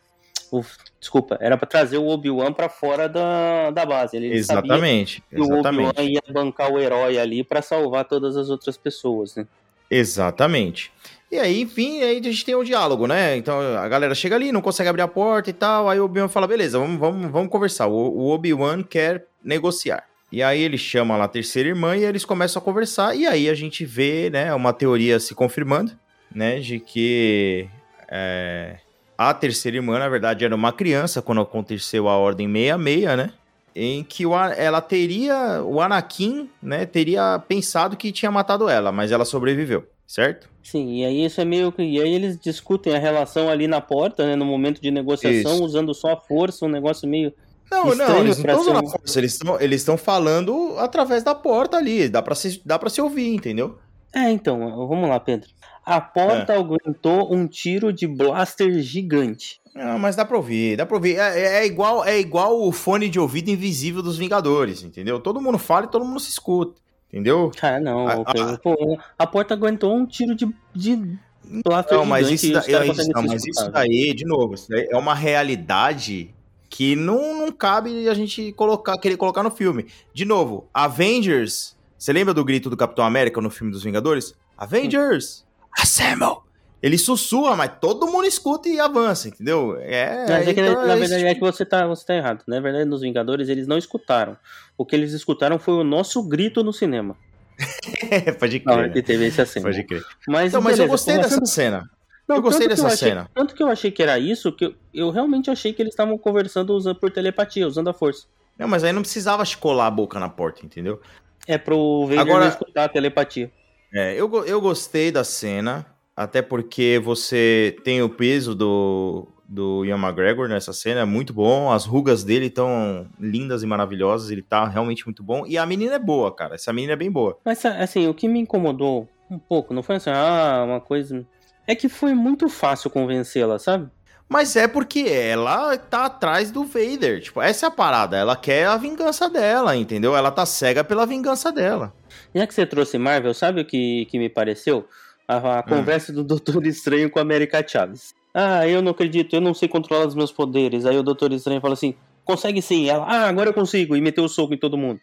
O, 0.50 0.62
desculpa, 0.98 1.36
era 1.40 1.56
para 1.56 1.66
trazer 1.66 1.98
o 1.98 2.06
Obi-Wan 2.06 2.52
para 2.52 2.68
fora 2.68 3.08
da, 3.08 3.70
da 3.70 3.84
base. 3.84 4.16
Ele 4.16 4.32
exatamente. 4.32 5.22
que 5.28 5.40
exatamente. 5.40 5.86
o 5.86 5.90
Obi-Wan 5.90 6.04
ia 6.04 6.22
bancar 6.32 6.72
o 6.72 6.78
herói 6.78 7.18
ali 7.18 7.44
para 7.44 7.60
salvar 7.60 8.04
todas 8.04 8.36
as 8.36 8.48
outras 8.48 8.76
pessoas, 8.76 9.34
né? 9.36 9.46
Exatamente. 9.90 10.90
E 11.30 11.38
aí, 11.38 11.60
enfim, 11.60 12.02
aí 12.02 12.18
a 12.18 12.22
gente 12.22 12.44
tem 12.44 12.54
o 12.54 12.60
um 12.60 12.64
diálogo, 12.64 13.06
né? 13.06 13.36
Então 13.36 13.60
a 13.76 13.86
galera 13.88 14.14
chega 14.14 14.36
ali, 14.36 14.50
não 14.50 14.62
consegue 14.62 14.88
abrir 14.88 15.02
a 15.02 15.08
porta 15.08 15.50
e 15.50 15.52
tal. 15.52 15.88
Aí 15.88 16.00
o 16.00 16.04
Obi-Wan 16.04 16.28
fala: 16.28 16.46
beleza, 16.46 16.78
vamos, 16.78 16.98
vamos, 16.98 17.30
vamos 17.30 17.50
conversar. 17.50 17.86
O, 17.86 17.92
o 17.92 18.30
Obi-Wan 18.30 18.82
quer 18.82 19.26
negociar. 19.44 20.07
E 20.30 20.42
aí 20.42 20.62
ele 20.62 20.76
chama 20.76 21.16
lá 21.16 21.24
a 21.24 21.28
terceira 21.28 21.68
irmã 21.68 21.96
e 21.96 22.04
eles 22.04 22.24
começam 22.24 22.60
a 22.60 22.64
conversar. 22.64 23.14
E 23.14 23.26
aí 23.26 23.48
a 23.48 23.54
gente 23.54 23.84
vê, 23.84 24.28
né, 24.30 24.52
uma 24.54 24.72
teoria 24.72 25.18
se 25.18 25.34
confirmando, 25.34 25.92
né, 26.34 26.60
de 26.60 26.78
que 26.78 27.66
é, 28.10 28.76
a 29.16 29.34
terceira 29.34 29.76
irmã, 29.76 29.98
na 29.98 30.08
verdade, 30.08 30.44
era 30.44 30.54
uma 30.54 30.72
criança 30.72 31.20
quando 31.20 31.40
aconteceu 31.40 32.08
a 32.08 32.16
Ordem 32.16 32.46
66, 32.46 33.16
né? 33.16 33.32
Em 33.74 34.02
que 34.02 34.24
o, 34.26 34.34
ela 34.34 34.80
teria, 34.80 35.62
o 35.62 35.80
Anakin, 35.80 36.48
né, 36.62 36.86
teria 36.86 37.38
pensado 37.46 37.96
que 37.96 38.10
tinha 38.12 38.30
matado 38.30 38.68
ela, 38.68 38.90
mas 38.90 39.12
ela 39.12 39.24
sobreviveu, 39.24 39.86
certo? 40.06 40.48
Sim, 40.62 41.00
e 41.00 41.04
aí 41.04 41.24
isso 41.24 41.40
é 41.40 41.44
meio 41.44 41.70
que. 41.70 41.82
E 41.82 42.00
aí 42.00 42.12
eles 42.12 42.38
discutem 42.38 42.94
a 42.94 42.98
relação 42.98 43.48
ali 43.48 43.66
na 43.66 43.80
porta, 43.80 44.26
né, 44.26 44.36
no 44.36 44.44
momento 44.44 44.80
de 44.80 44.90
negociação, 44.90 45.54
isso. 45.54 45.64
usando 45.64 45.94
só 45.94 46.12
a 46.12 46.16
força, 46.16 46.64
um 46.64 46.68
negócio 46.68 47.08
meio 47.08 47.32
não, 47.70 47.94
não, 47.94 48.18
eles 48.20 48.42
não 48.42 48.60
estão 48.60 48.86
força, 48.88 49.18
eles 49.18 49.32
estão 49.32 49.60
eles 49.60 49.86
falando 49.98 50.74
através 50.78 51.22
da 51.22 51.34
porta 51.34 51.76
ali, 51.76 52.08
dá 52.08 52.22
pra, 52.22 52.34
se, 52.34 52.60
dá 52.64 52.78
pra 52.78 52.88
se 52.88 53.00
ouvir, 53.00 53.34
entendeu? 53.34 53.78
É, 54.14 54.30
então, 54.30 54.58
vamos 54.88 55.08
lá, 55.08 55.20
Pedro. 55.20 55.48
A 55.84 56.00
porta 56.00 56.52
é. 56.52 56.56
aguentou 56.56 57.32
um 57.32 57.46
tiro 57.46 57.92
de 57.92 58.06
blaster 58.06 58.80
gigante. 58.80 59.60
Não, 59.74 59.98
mas 59.98 60.16
dá 60.16 60.24
pra 60.24 60.36
ouvir, 60.36 60.76
dá 60.76 60.84
pra 60.84 60.96
ouvir. 60.96 61.16
É, 61.16 61.40
é, 61.40 61.44
é, 61.60 61.66
igual, 61.66 62.04
é 62.04 62.18
igual 62.18 62.60
o 62.60 62.72
fone 62.72 63.08
de 63.08 63.18
ouvido 63.18 63.48
invisível 63.48 64.02
dos 64.02 64.18
Vingadores, 64.18 64.82
entendeu? 64.82 65.20
Todo 65.20 65.40
mundo 65.40 65.58
fala 65.58 65.86
e 65.86 65.90
todo 65.90 66.04
mundo 66.04 66.20
se 66.20 66.30
escuta, 66.30 66.80
entendeu? 67.08 67.50
Cara, 67.56 67.80
não, 67.80 68.08
a, 68.08 68.14
a, 68.14 68.58
pô, 68.58 68.98
a 69.18 69.26
porta 69.26 69.54
aguentou 69.54 69.94
um 69.94 70.04
tiro 70.04 70.34
de, 70.34 70.48
de 70.74 71.18
blaster 71.64 71.96
não, 71.96 72.04
mas 72.04 72.28
gigante. 72.28 72.46
Isso, 72.46 72.72
da, 72.72 72.86
isso, 72.86 73.12
não, 73.12 73.22
mas 73.22 73.46
isso 73.46 73.70
daí, 73.70 74.12
de 74.14 74.24
novo, 74.24 74.54
isso 74.54 74.68
daí 74.68 74.88
é 74.90 74.96
uma 74.96 75.14
realidade 75.14 76.34
que 76.68 76.94
não, 76.94 77.38
não 77.38 77.52
cabe 77.52 78.08
a 78.08 78.14
gente 78.14 78.52
colocar, 78.52 78.96
querer 78.98 79.16
colocar 79.16 79.42
no 79.42 79.50
filme. 79.50 79.86
De 80.12 80.24
novo, 80.24 80.68
Avengers. 80.72 81.76
Você 81.96 82.12
lembra 82.12 82.32
do 82.32 82.44
grito 82.44 82.70
do 82.70 82.76
Capitão 82.76 83.04
América 83.04 83.40
no 83.40 83.50
filme 83.50 83.72
dos 83.72 83.82
Vingadores? 83.82 84.34
Avengers! 84.56 85.44
Assemble! 85.76 86.48
Ele 86.80 86.96
sussurra, 86.96 87.56
mas 87.56 87.72
todo 87.80 88.06
mundo 88.06 88.26
escuta 88.26 88.68
e 88.68 88.78
avança, 88.78 89.28
entendeu? 89.28 89.76
É, 89.80 90.26
mas 90.28 90.46
é 90.46 90.54
que, 90.54 90.60
então, 90.60 90.86
na, 90.86 90.92
é 90.92 90.96
verdade 90.96 91.24
é 91.24 91.34
que 91.34 91.40
você 91.40 91.64
tá, 91.64 91.86
você 91.88 92.06
tá 92.06 92.14
errado. 92.14 92.44
Na 92.46 92.60
verdade, 92.60 92.84
nos 92.84 93.00
Vingadores 93.00 93.48
eles 93.48 93.66
não 93.66 93.76
escutaram. 93.76 94.36
O 94.76 94.86
que 94.86 94.94
eles 94.94 95.12
escutaram 95.12 95.58
foi 95.58 95.74
o 95.74 95.82
nosso 95.82 96.22
grito 96.22 96.62
no 96.62 96.72
cinema. 96.72 97.16
Pode 98.38 98.60
crer. 98.60 98.76
Não, 98.76 98.92
que 98.92 99.02
teve 99.02 99.26
esse. 99.26 99.60
Pode 99.60 99.82
crer. 99.82 100.04
Mas, 100.28 100.50
então, 100.50 100.62
mas 100.62 100.78
eu 100.78 100.86
gostei 100.86 101.16
dessa 101.16 101.44
cena. 101.46 101.90
Não, 102.28 102.36
eu 102.36 102.42
gostei 102.42 102.68
dessa 102.68 102.82
eu 102.82 102.86
achei, 102.86 103.08
cena. 103.08 103.30
Tanto 103.32 103.54
que 103.54 103.62
eu 103.62 103.68
achei 103.68 103.90
que 103.90 104.02
era 104.02 104.18
isso, 104.18 104.52
que 104.52 104.66
eu, 104.66 104.74
eu 104.92 105.10
realmente 105.10 105.50
achei 105.50 105.72
que 105.72 105.80
eles 105.80 105.94
estavam 105.94 106.18
conversando 106.18 106.74
usando 106.74 106.96
por 106.96 107.10
telepatia, 107.10 107.66
usando 107.66 107.88
a 107.88 107.94
força. 107.94 108.26
Não, 108.58 108.68
mas 108.68 108.84
aí 108.84 108.92
não 108.92 109.02
precisava 109.02 109.42
colar 109.58 109.86
a 109.86 109.90
boca 109.90 110.20
na 110.20 110.28
porta, 110.28 110.66
entendeu? 110.66 111.00
É 111.46 111.56
pro 111.56 112.02
Vader 112.02 112.20
Agora, 112.20 112.48
escutar 112.48 112.84
a 112.84 112.88
telepatia. 112.88 113.50
É, 113.94 114.14
eu, 114.14 114.44
eu 114.44 114.60
gostei 114.60 115.10
da 115.10 115.24
cena, 115.24 115.86
até 116.14 116.42
porque 116.42 117.00
você 117.02 117.74
tem 117.82 118.02
o 118.02 118.10
peso 118.10 118.54
do, 118.54 119.26
do 119.48 119.84
Ian 119.86 119.96
McGregor 119.96 120.48
nessa 120.48 120.74
cena, 120.74 121.00
é 121.00 121.04
muito 121.06 121.32
bom, 121.32 121.72
as 121.72 121.86
rugas 121.86 122.22
dele 122.22 122.46
estão 122.46 123.08
lindas 123.18 123.62
e 123.62 123.66
maravilhosas, 123.66 124.30
ele 124.30 124.42
tá 124.42 124.68
realmente 124.68 125.06
muito 125.06 125.22
bom, 125.22 125.46
e 125.46 125.56
a 125.56 125.64
menina 125.64 125.94
é 125.94 125.98
boa, 125.98 126.34
cara, 126.34 126.56
essa 126.56 126.70
menina 126.72 126.92
é 126.92 126.96
bem 126.96 127.10
boa. 127.10 127.38
Mas, 127.42 127.64
assim, 127.64 128.06
o 128.06 128.12
que 128.12 128.28
me 128.28 128.40
incomodou 128.40 129.08
um 129.30 129.38
pouco, 129.38 129.72
não 129.72 129.82
foi 129.82 129.96
assim, 129.96 130.10
ah, 130.10 130.64
uma 130.66 130.80
coisa 130.80 131.24
é 131.68 131.74
que 131.74 131.88
foi 131.88 132.14
muito 132.14 132.48
fácil 132.48 132.88
convencê-la, 132.88 133.58
sabe? 133.58 133.90
Mas 134.26 134.56
é 134.56 134.66
porque 134.66 135.00
ela 135.00 135.76
tá 135.76 136.06
atrás 136.06 136.50
do 136.50 136.64
Vader. 136.64 137.20
Tipo, 137.20 137.42
essa 137.42 137.66
é 137.66 137.68
a 137.68 137.70
parada. 137.70 138.16
Ela 138.16 138.36
quer 138.36 138.66
a 138.66 138.76
vingança 138.76 139.28
dela, 139.28 139.76
entendeu? 139.76 140.16
Ela 140.16 140.30
tá 140.30 140.44
cega 140.46 140.82
pela 140.82 141.06
vingança 141.06 141.52
dela. 141.52 141.92
Já 142.34 142.46
que 142.46 142.54
você 142.54 142.64
trouxe 142.64 142.98
Marvel, 142.98 143.34
sabe 143.34 143.60
o 143.60 143.64
que, 143.64 144.06
que 144.06 144.18
me 144.18 144.30
pareceu? 144.30 144.86
A, 145.26 145.36
a 145.36 145.60
hum. 145.60 145.62
conversa 145.62 146.10
do 146.12 146.24
Doutor 146.24 146.66
Estranho 146.66 147.10
com 147.10 147.18
a 147.18 147.22
América 147.22 147.64
Chaves. 147.66 148.14
Ah, 148.32 148.66
eu 148.66 148.80
não 148.80 148.92
acredito, 148.92 149.34
eu 149.34 149.40
não 149.40 149.52
sei 149.52 149.68
controlar 149.68 150.06
os 150.06 150.14
meus 150.14 150.32
poderes. 150.32 150.86
Aí 150.86 150.96
o 150.96 151.02
Doutor 151.02 151.32
Estranho 151.32 151.60
fala 151.60 151.74
assim: 151.74 151.94
consegue 152.24 152.62
sim. 152.62 152.88
Ela, 152.88 153.04
ah, 153.04 153.28
agora 153.28 153.50
eu 153.50 153.54
consigo. 153.54 153.94
E 153.94 154.00
meteu 154.00 154.24
o 154.24 154.28
soco 154.28 154.54
em 154.54 154.58
todo 154.58 154.76
mundo. 154.76 155.00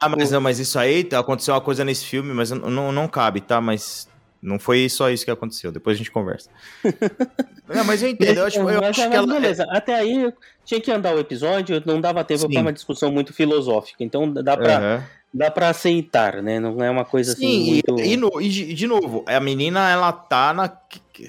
Ah, 0.00 0.08
mas, 0.08 0.30
mas 0.32 0.58
isso 0.60 0.78
aí 0.78 1.08
aconteceu 1.12 1.54
uma 1.54 1.60
coisa 1.60 1.84
nesse 1.84 2.04
filme, 2.04 2.32
mas 2.32 2.50
não, 2.50 2.92
não 2.92 3.08
cabe, 3.08 3.40
tá? 3.40 3.60
Mas 3.60 4.08
Não 4.44 4.58
foi 4.58 4.86
só 4.90 5.08
isso 5.10 5.24
que 5.24 5.30
aconteceu. 5.30 5.72
Depois 5.72 5.96
a 5.96 5.98
gente 5.98 6.10
conversa. 6.10 6.50
não, 7.66 7.84
mas 7.84 8.02
eu 8.02 8.10
entendo. 8.10 8.36
Eu 8.38 8.44
acho, 8.46 8.58
eu 8.58 8.64
Mas, 8.64 8.76
acho 8.90 9.00
mas 9.00 9.08
que 9.10 9.16
ela. 9.16 9.26
beleza, 9.26 9.66
até 9.70 9.94
aí 9.94 10.32
tinha 10.64 10.80
que 10.80 10.90
andar 10.92 11.14
o 11.14 11.18
episódio, 11.18 11.82
não 11.86 12.00
dava 12.00 12.22
tempo 12.22 12.48
para 12.50 12.60
uma 12.60 12.72
discussão 12.72 13.10
muito 13.10 13.32
filosófica. 13.32 14.04
Então 14.04 14.30
dá 14.30 14.56
pra, 14.56 14.76
Aham. 14.76 15.04
dá 15.32 15.50
pra 15.50 15.68
aceitar, 15.70 16.42
né? 16.42 16.60
Não 16.60 16.82
é 16.84 16.90
uma 16.90 17.04
coisa 17.06 17.32
assim 17.32 17.46
Sim, 17.48 17.70
muito. 17.70 18.00
e, 18.02 18.12
e, 18.12 18.16
no- 18.18 18.40
e 18.40 18.48
de, 18.50 18.74
de 18.74 18.86
novo, 18.86 19.24
a 19.26 19.40
menina 19.40 19.90
ela 19.90 20.12
tá 20.12 20.52
na, 20.52 20.70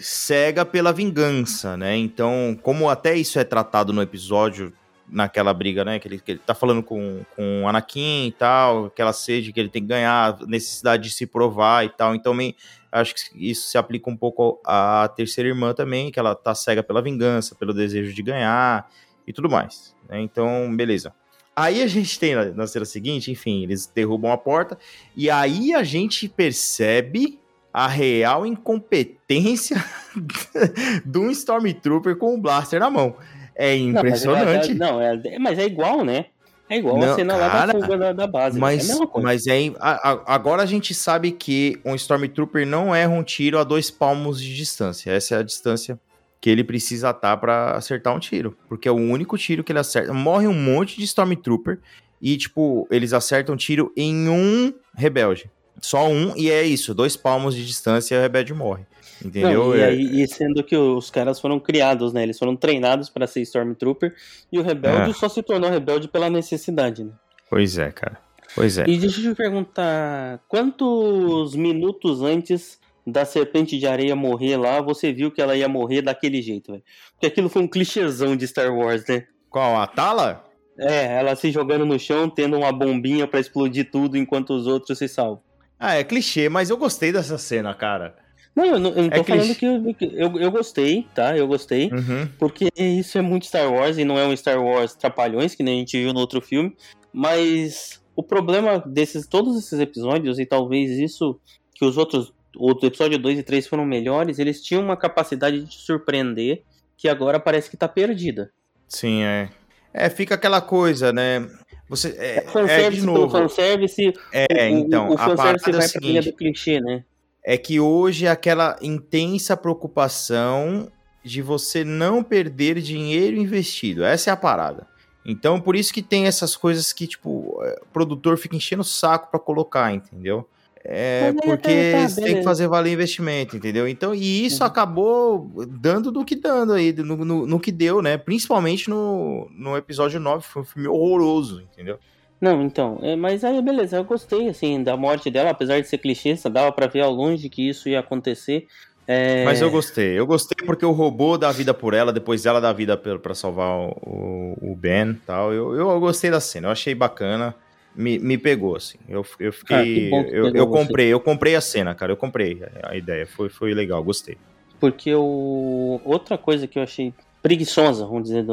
cega 0.01 0.65
pela 0.65 0.91
vingança, 0.91 1.77
né? 1.77 1.95
Então, 1.95 2.57
como 2.61 2.89
até 2.89 3.15
isso 3.15 3.39
é 3.39 3.43
tratado 3.43 3.93
no 3.93 4.01
episódio, 4.01 4.73
naquela 5.07 5.53
briga, 5.53 5.85
né? 5.85 5.99
Que 5.99 6.07
ele, 6.07 6.19
que 6.19 6.31
ele 6.33 6.41
tá 6.45 6.53
falando 6.55 6.81
com, 6.83 7.23
com 7.35 7.63
o 7.63 7.67
Anakin 7.67 8.27
e 8.27 8.31
tal, 8.31 8.85
aquela 8.85 9.13
sede 9.13 9.51
que 9.53 9.59
ele 9.59 9.69
tem 9.69 9.81
que 9.81 9.87
ganhar, 9.87 10.37
necessidade 10.47 11.03
de 11.03 11.11
se 11.13 11.25
provar 11.27 11.85
e 11.85 11.89
tal. 11.89 12.15
Então, 12.15 12.33
me- 12.33 12.55
acho 12.91 13.13
que 13.15 13.49
isso 13.49 13.69
se 13.69 13.77
aplica 13.77 14.09
um 14.09 14.15
pouco 14.17 14.59
à 14.65 15.07
terceira 15.15 15.49
irmã 15.49 15.73
também, 15.73 16.11
que 16.11 16.19
ela 16.19 16.33
tá 16.33 16.55
cega 16.55 16.81
pela 16.81 17.01
vingança, 17.01 17.53
pelo 17.55 17.73
desejo 17.73 18.13
de 18.13 18.23
ganhar 18.23 18.89
e 19.27 19.33
tudo 19.33 19.49
mais. 19.49 19.93
né? 20.09 20.21
Então, 20.21 20.73
beleza. 20.75 21.13
Aí 21.55 21.81
a 21.81 21.87
gente 21.87 22.19
tem 22.19 22.35
na, 22.35 22.45
na 22.45 22.67
cena 22.67 22.83
seguinte, 22.85 23.31
enfim, 23.31 23.63
eles 23.63 23.85
derrubam 23.87 24.31
a 24.31 24.37
porta 24.37 24.77
e 25.15 25.29
aí 25.29 25.73
a 25.73 25.83
gente 25.83 26.27
percebe 26.27 27.39
a 27.73 27.87
real 27.87 28.45
incompetência 28.45 29.83
de 31.05 31.17
um 31.17 31.29
Stormtrooper 31.31 32.15
com 32.17 32.35
um 32.35 32.41
blaster 32.41 32.79
na 32.79 32.89
mão. 32.89 33.15
É 33.55 33.75
Não, 33.77 33.85
mas 33.93 33.95
impressionante. 33.97 34.73
Não, 34.73 35.01
é, 35.01 35.39
mas 35.39 35.57
é 35.59 35.65
igual, 35.65 36.03
né? 36.03 36.25
É 36.69 36.77
igual 36.77 36.97
Não, 36.97 37.11
a 37.11 37.15
cena 37.15 37.35
lá 37.35 37.49
cara, 37.49 37.73
da 37.73 37.79
fuga 37.79 37.97
da, 37.97 38.11
da 38.13 38.27
base. 38.27 38.55
é 38.55 38.59
a 38.59 38.61
Mas, 38.61 38.89
mas 39.21 39.47
é, 39.47 39.71
a- 39.79 40.11
a- 40.11 40.33
agora 40.35 40.63
a 40.63 40.65
gente 40.65 40.93
sabe 40.95 41.31
que 41.31 41.79
um 41.85 41.93
Stormtrooper 41.93 42.65
não 42.65 42.93
erra 42.93 43.11
um 43.13 43.23
tiro 43.23 43.59
a 43.59 43.63
dois 43.63 43.91
palmos 43.91 44.41
de 44.41 44.55
distância. 44.55 45.11
Essa 45.11 45.35
é 45.35 45.37
a 45.37 45.43
distância 45.43 45.99
que 46.41 46.49
ele 46.49 46.63
precisa 46.63 47.11
estar 47.11 47.37
pra 47.37 47.73
acertar 47.73 48.15
um 48.15 48.19
tiro. 48.19 48.57
Porque 48.67 48.87
é 48.87 48.91
o 48.91 48.95
único 48.95 49.37
tiro 49.37 49.63
que 49.63 49.71
ele 49.71 49.79
acerta. 49.79 50.11
Morre 50.11 50.47
um 50.47 50.53
monte 50.53 50.97
de 50.97 51.03
Stormtrooper 51.03 51.79
e, 52.21 52.35
tipo, 52.35 52.87
eles 52.89 53.13
acertam 53.13 53.55
tiro 53.55 53.91
em 53.95 54.27
um 54.27 54.73
rebelde. 54.97 55.49
Só 55.81 56.07
um, 56.09 56.35
e 56.35 56.49
é 56.49 56.63
isso, 56.63 56.95
dois 56.95 57.15
palmos 57.15 57.53
de 57.55 57.63
distância 57.65 58.15
e 58.15 58.17
o 58.17 58.21
rebelde 58.21 58.53
morre. 58.55 58.85
Entendeu? 59.25 59.69
Não, 59.69 59.75
e, 59.75 59.79
É- 59.79 59.85
aí, 59.85 60.21
e 60.21 60.27
sendo 60.27 60.63
que 60.63 60.77
os 60.77 61.09
caras 61.09 61.39
foram 61.39 61.59
criados, 61.59 62.13
né? 62.13 62.21
Eles 62.21 62.37
foram 62.37 62.55
treinados 62.55 63.09
para 63.09 63.25
ser 63.25 63.41
Stormtrooper 63.41 64.13
e 64.51 64.59
o 64.59 64.61
rebelde 64.61 65.09
É. 65.09 65.13
só 65.13 65.27
se 65.27 65.41
tornou 65.41 65.69
rebelde 65.69 66.07
pela 66.07 66.29
necessidade, 66.29 67.03
né? 67.03 67.11
Pois 67.49 67.77
é, 67.79 67.91
cara. 67.91 68.19
Pois 68.53 68.77
é. 68.77 68.83
E 68.87 68.97
deixa 68.97 69.21
eu 69.21 69.33
te 69.33 69.35
perguntar, 69.35 70.39
quantos 70.47 71.55
minutos 71.55 72.21
antes 72.21 72.79
da 73.05 73.25
serpente 73.25 73.77
de 73.77 73.87
areia 73.87 74.15
morrer 74.15 74.57
lá, 74.57 74.79
você 74.81 75.11
viu 75.11 75.31
que 75.31 75.41
ela 75.41 75.55
ia 75.55 75.67
morrer 75.67 76.01
daquele 76.01 76.41
jeito, 76.41 76.71
velho? 76.71 76.83
Porque 77.13 77.25
aquilo 77.27 77.49
foi 77.49 77.61
um 77.63 77.67
clichêzão 77.67 78.35
de 78.35 78.47
Star 78.47 78.73
Wars, 78.75 79.03
né? 79.07 79.25
Qual? 79.49 79.75
A 79.79 79.87
Tala? 79.87 80.43
É, 80.77 81.17
ela 81.19 81.35
se 81.35 81.51
jogando 81.51 81.85
no 81.85 81.97
chão, 81.99 82.29
tendo 82.29 82.57
uma 82.57 82.71
bombinha 82.71 83.25
pra 83.27 83.39
explodir 83.39 83.89
tudo 83.91 84.17
enquanto 84.17 84.51
os 84.51 84.67
outros 84.67 84.97
se 84.97 85.07
salvam. 85.07 85.41
Ah, 85.79 85.95
é 85.95 86.03
clichê, 86.03 86.47
mas 86.49 86.69
eu 86.69 86.77
gostei 86.77 87.11
dessa 87.11 87.37
cena, 87.37 87.73
cara. 87.73 88.15
Não, 88.55 88.65
eu 88.65 88.79
não, 88.79 88.91
eu 88.91 89.03
não 89.03 89.09
tô 89.09 89.19
É 89.19 89.23
falando 89.23 89.55
que 89.55 89.65
eu, 89.65 89.93
que 89.93 90.05
eu, 90.13 90.39
eu 90.39 90.51
gostei, 90.51 91.05
tá? 91.13 91.37
Eu 91.37 91.45
gostei. 91.47 91.89
Uhum. 91.91 92.27
Porque 92.39 92.69
isso 92.77 93.17
é 93.17 93.21
muito 93.21 93.45
Star 93.45 93.71
Wars 93.71 93.97
e 93.97 94.05
não 94.05 94.17
é 94.17 94.25
um 94.25 94.35
Star 94.35 94.63
Wars 94.63 94.93
trapalhões, 94.95 95.53
que 95.53 95.61
nem 95.61 95.75
a 95.75 95.79
gente 95.79 95.97
viu 96.01 96.13
no 96.13 96.19
outro 96.21 96.39
filme. 96.39 96.73
Mas 97.11 98.01
o 98.15 98.23
problema 98.23 98.79
desses 98.79 99.27
todos 99.27 99.57
esses 99.57 99.77
episódios, 99.79 100.39
e 100.39 100.45
talvez 100.45 100.91
isso 100.91 101.37
que 101.73 101.83
os 101.83 101.97
outros, 101.97 102.33
o 102.55 102.71
episódio 102.85 103.19
2 103.19 103.39
e 103.39 103.43
3 103.43 103.67
foram 103.67 103.85
melhores, 103.85 104.39
eles 104.39 104.63
tinham 104.63 104.81
uma 104.81 104.95
capacidade 104.95 105.59
de 105.61 105.67
te 105.67 105.77
surpreender 105.77 106.63
que 106.97 107.09
agora 107.09 107.39
parece 107.41 107.69
que 107.69 107.75
tá 107.75 107.89
perdida. 107.89 108.51
Sim, 108.87 109.21
é. 109.23 109.49
É, 109.93 110.09
fica 110.09 110.35
aquela 110.35 110.61
coisa, 110.61 111.11
né? 111.11 111.45
Você. 111.89 112.15
É, 112.17 112.37
é 112.37 112.41
Fanservice 112.41 113.01
de 113.01 113.05
pelo 113.07 113.17
novo. 113.19 113.31
fanservice, 113.37 114.13
É, 114.31 114.69
o, 114.69 114.77
então. 114.77 115.09
o, 115.09 115.11
o 115.11 115.13
a 115.13 115.35
parada 115.35 115.59
fanservice 115.59 115.69
é 115.69 115.69
o 115.69 115.77
vai 115.77 115.89
pra 115.89 115.99
linha 116.01 116.21
seguinte: 116.21 116.31
do 116.31 116.37
clichê, 116.37 116.81
né? 116.81 117.03
É 117.47 117.57
que 117.59 117.79
hoje 117.79 118.25
é 118.25 118.29
aquela 118.31 118.75
intensa 118.81 119.55
preocupação 119.55 120.91
de 121.23 121.43
você 121.43 121.83
não 121.83 122.23
perder 122.23 122.81
dinheiro 122.81 123.37
investido. 123.37 124.03
Essa 124.03 124.31
é 124.31 124.33
a 124.33 124.37
parada. 124.37 124.87
Então, 125.23 125.61
por 125.61 125.75
isso 125.75 125.93
que 125.93 126.01
tem 126.01 126.25
essas 126.25 126.55
coisas 126.55 126.91
que, 126.91 127.05
tipo, 127.05 127.59
é, 127.63 127.79
o 127.83 127.85
produtor 127.93 128.37
fica 128.37 128.55
enchendo 128.55 128.81
o 128.81 128.85
saco 128.85 129.29
pra 129.29 129.39
colocar, 129.39 129.93
entendeu? 129.93 130.47
É, 130.83 131.31
Mas 131.33 131.43
é, 131.43 131.45
porque 131.47 131.91
tá, 131.91 132.09
você 132.09 132.21
tem 132.21 132.35
que 132.37 132.43
fazer 132.43 132.67
valer 132.67 132.93
investimento, 132.93 133.57
entendeu? 133.57 133.87
Então, 133.87 134.13
e 134.13 134.45
isso 134.45 134.61
Uhum. 134.61 134.67
acabou 134.67 135.51
dando 135.67 136.11
no 136.11 136.23
que 136.25 136.35
dando 136.35 136.73
aí, 136.73 136.93
no, 136.93 137.17
no, 137.17 137.47
no 137.47 137.59
que 137.59 137.71
deu, 137.71 138.01
né? 138.03 138.17
Principalmente 138.17 138.87
no, 138.89 139.49
no 139.51 139.75
episódio 139.77 140.19
9, 140.19 140.43
foi 140.43 140.61
um 140.61 140.65
filme 140.65 140.87
horroroso, 140.87 141.61
entendeu? 141.61 141.97
Não, 142.39 142.61
então, 142.61 142.99
é, 143.01 143.15
mas 143.15 143.43
aí 143.43 143.61
beleza, 143.61 143.97
eu 143.97 144.03
gostei 144.03 144.49
assim 144.49 144.83
da 144.83 144.97
morte 144.97 145.31
dela, 145.31 145.49
apesar 145.51 145.79
de 145.81 145.87
ser 145.87 145.97
clichê, 145.97 146.35
dava 146.51 146.71
pra 146.71 146.87
ver 146.87 147.01
ao 147.01 147.11
longe 147.11 147.49
que 147.49 147.67
isso 147.69 147.87
ia 147.87 147.99
acontecer. 147.99 148.67
É, 149.07 149.45
Mas 149.45 149.61
eu 149.61 149.69
gostei. 149.69 150.17
Eu 150.17 150.25
gostei 150.25 150.65
porque 150.65 150.85
o 150.85 150.91
robô 150.91 151.37
dá 151.37 151.51
vida 151.51 151.73
por 151.73 151.93
ela, 151.93 152.11
depois 152.11 152.45
ela 152.45 152.59
dá 152.59 152.73
vida 152.73 152.97
pra 152.97 153.35
salvar 153.35 153.77
o, 153.79 154.57
o 154.61 154.75
Ben 154.75 155.11
e 155.11 155.13
tal. 155.13 155.53
Eu, 155.53 155.75
eu 155.75 155.99
gostei 155.99 156.31
da 156.31 156.39
cena, 156.39 156.67
eu 156.67 156.71
achei 156.71 156.95
bacana. 156.95 157.55
Me, 157.95 158.19
me 158.19 158.37
pegou, 158.37 158.75
assim. 158.75 158.97
Eu, 159.07 159.25
eu 159.39 159.49
Ah, 159.49 159.51
que 159.51 159.57
fiquei. 159.57 160.09
que 160.09 160.15
eu, 160.35 160.47
eu 160.53 160.67
você. 160.67 160.79
comprei, 160.87 161.13
eu 161.13 161.19
comprei 161.19 161.55
a 161.55 161.61
cena, 161.61 161.95
cara. 161.95 162.11
Eu 162.11 162.17
comprei 162.17 162.61
a 162.83 162.95
ideia. 162.97 163.25
Foi, 163.25 163.47
foi 163.47 163.73
legal, 163.73 164.03
gostei. 164.03 164.37
Porque 164.79 165.13
o... 165.15 166.01
outra 166.03 166.37
coisa 166.37 166.67
que 166.67 166.77
eu 166.77 166.83
achei 166.83 167.13
preguiçosa, 167.41 168.05
vamos 168.05 168.23
dizer, 168.23 168.45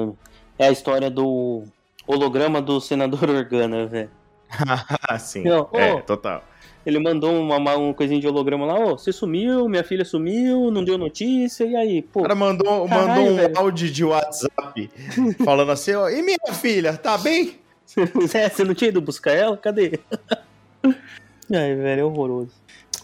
é 0.58 0.68
a 0.68 0.70
história 0.70 1.10
do 1.10 1.64
holograma 2.06 2.60
do 2.60 2.80
senador 2.80 3.28
Organa, 3.30 3.86
velho. 3.86 4.10
Sim. 5.18 5.44
Não, 5.44 5.68
é, 5.72 5.94
ô. 5.94 6.00
total. 6.00 6.44
Ele 6.84 6.98
mandou 6.98 7.32
uma, 7.40 7.56
uma, 7.56 7.94
coisinha 7.94 8.20
de 8.20 8.26
holograma 8.26 8.66
lá, 8.66 8.78
ô, 8.78 8.98
você 8.98 9.12
sumiu, 9.12 9.68
minha 9.68 9.84
filha 9.84 10.04
sumiu, 10.04 10.70
não 10.70 10.82
deu 10.82 10.98
notícia, 10.98 11.64
e 11.64 11.76
aí, 11.76 12.02
pô. 12.02 12.20
O 12.20 12.22
cara 12.22 12.34
mandou, 12.34 12.88
Caralho, 12.88 13.08
mandou 13.08 13.32
um 13.32 13.36
velho. 13.36 13.58
áudio 13.58 13.90
de 13.90 14.04
WhatsApp 14.04 14.90
falando 15.44 15.70
assim, 15.70 15.94
ó, 15.94 16.08
e 16.08 16.20
minha 16.22 16.38
filha, 16.52 16.96
tá 16.96 17.16
bem? 17.16 17.60
É, 18.34 18.48
você 18.48 18.64
não 18.64 18.74
tinha 18.74 18.88
ido 18.88 19.00
buscar 19.00 19.32
ela? 19.32 19.56
Cadê? 19.56 20.00
Ai, 20.84 21.74
velho, 21.74 22.00
é 22.00 22.04
horroroso. 22.04 22.52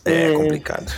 É. 0.05 0.33
complicado. 0.33 0.93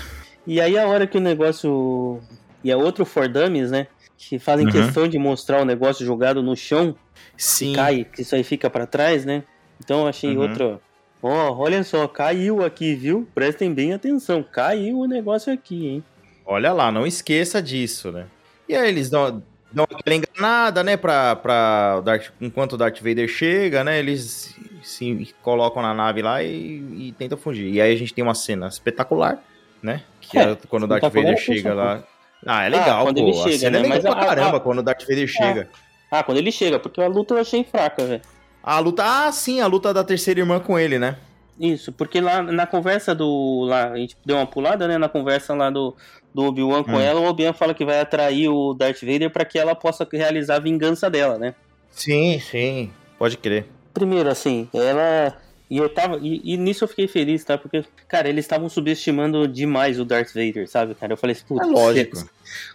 E 0.46 0.60
aí 0.60 0.78
a 0.78 0.86
hora 0.86 1.06
que 1.06 1.18
o 1.18 1.20
negócio. 1.20 2.20
E 2.62 2.70
é 2.70 2.76
outro 2.76 3.04
for 3.04 3.28
dummies, 3.28 3.70
né? 3.70 3.86
Que 4.28 4.38
fazem 4.38 4.66
Uhum. 4.66 4.72
questão 4.72 5.08
de 5.08 5.18
mostrar 5.18 5.62
o 5.62 5.64
negócio 5.64 6.04
jogado 6.04 6.42
no 6.42 6.54
chão, 6.54 6.94
Sim. 7.36 7.72
cai, 7.74 8.04
que 8.04 8.20
isso 8.20 8.34
aí 8.34 8.44
fica 8.44 8.68
pra 8.68 8.86
trás, 8.86 9.24
né? 9.24 9.42
Então 9.82 10.02
eu 10.02 10.08
achei 10.08 10.36
Uhum. 10.36 10.42
outra. 10.42 10.80
Ó, 11.22 11.52
olha 11.56 11.82
só, 11.82 12.06
caiu 12.06 12.62
aqui, 12.64 12.94
viu? 12.94 13.26
Prestem 13.34 13.72
bem 13.72 13.92
atenção, 13.94 14.42
caiu 14.42 14.98
o 15.00 15.06
negócio 15.06 15.52
aqui, 15.52 15.86
hein? 15.86 16.04
Olha 16.44 16.72
lá, 16.72 16.92
não 16.92 17.06
esqueça 17.06 17.62
disso, 17.62 18.12
né? 18.12 18.26
E 18.68 18.74
aí 18.74 18.88
eles 18.88 19.08
dão, 19.10 19.42
dão 19.72 19.84
aquela 19.84 20.16
enganada, 20.16 20.82
né? 20.84 20.96
Pra, 20.96 21.34
pra 21.36 22.00
Darth, 22.00 22.30
enquanto 22.40 22.74
o 22.74 22.76
Darth 22.76 22.98
Vader 23.00 23.26
chega, 23.28 23.82
né? 23.82 23.98
Eles 23.98 24.54
se 24.82 25.34
colocam 25.42 25.82
na 25.82 25.94
nave 25.94 26.20
lá 26.22 26.42
e, 26.42 27.08
e 27.08 27.14
tentam 27.18 27.38
fugir. 27.38 27.72
E 27.72 27.80
aí 27.80 27.92
a 27.92 27.96
gente 27.96 28.12
tem 28.14 28.22
uma 28.24 28.34
cena 28.34 28.68
espetacular, 28.68 29.42
né? 29.82 30.02
Que 30.20 30.38
É, 30.38 30.52
é, 30.52 30.58
quando 30.68 30.84
o 30.84 30.86
Darth 30.86 31.02
Vader 31.12 31.36
chega 31.38 31.72
lá. 31.74 32.02
Ah, 32.46 32.64
é 32.64 32.68
legal, 32.68 33.04
quando 33.04 33.16
pô. 33.16 33.22
ele 33.28 33.30
a 33.38 33.42
chega, 33.42 33.58
cena 33.58 33.70
né? 33.70 33.78
é 33.78 33.82
legal 33.94 34.02
Mas 34.14 34.24
pra 34.24 34.26
caramba 34.36 34.56
a- 34.56 34.60
quando 34.60 34.78
o 34.78 34.82
Darth 34.82 35.02
Vader 35.02 35.26
chega. 35.28 35.68
Ah, 36.10 36.22
quando 36.22 36.38
ele 36.38 36.50
chega, 36.50 36.78
porque 36.78 37.00
a 37.00 37.06
luta 37.06 37.34
eu 37.34 37.38
achei 37.38 37.62
fraca, 37.64 38.04
velho. 38.04 38.22
A 38.62 38.78
luta, 38.78 39.02
ah, 39.04 39.30
sim, 39.32 39.60
a 39.60 39.66
luta 39.66 39.92
da 39.94 40.02
terceira 40.04 40.40
irmã 40.40 40.58
com 40.60 40.78
ele, 40.78 40.98
né? 40.98 41.16
Isso, 41.58 41.92
porque 41.92 42.20
lá 42.20 42.42
na 42.42 42.66
conversa 42.66 43.14
do. 43.14 43.64
Lá, 43.68 43.88
a 43.90 43.96
gente 43.96 44.16
deu 44.24 44.36
uma 44.36 44.46
pulada, 44.46 44.88
né? 44.88 44.96
Na 44.96 45.08
conversa 45.10 45.54
lá 45.54 45.68
do, 45.70 45.94
do 46.34 46.44
Obi-Wan 46.44 46.82
com 46.82 46.92
Hum. 46.96 47.00
ela, 47.00 47.20
o 47.20 47.24
Obi-Wan 47.26 47.52
fala 47.52 47.74
que 47.74 47.84
vai 47.84 48.00
atrair 48.00 48.48
o 48.48 48.72
Darth 48.72 49.00
Vader 49.02 49.30
pra 49.30 49.44
que 49.44 49.58
ela 49.58 49.74
possa 49.74 50.08
realizar 50.10 50.56
a 50.56 50.60
vingança 50.60 51.10
dela, 51.10 51.36
né? 51.38 51.54
Sim, 51.90 52.40
sim. 52.40 52.90
Pode 53.18 53.36
crer. 53.36 53.66
Primeiro, 53.92 54.30
assim, 54.30 54.68
ela. 54.72 55.36
E 55.70 55.76
eu 55.76 55.88
tava. 55.88 56.18
E, 56.20 56.40
e 56.44 56.56
nisso 56.56 56.82
eu 56.84 56.88
fiquei 56.88 57.06
feliz, 57.06 57.44
tá? 57.44 57.56
Porque, 57.56 57.84
cara, 58.08 58.28
eles 58.28 58.44
estavam 58.44 58.68
subestimando 58.68 59.46
demais 59.46 60.00
o 60.00 60.04
Darth 60.04 60.32
Vader, 60.34 60.68
sabe, 60.68 60.94
cara? 60.96 61.12
Eu 61.12 61.16
falei 61.16 61.36
assim, 61.36 61.44
putz, 61.46 61.64
É 61.66 61.70
lógico. 61.70 62.16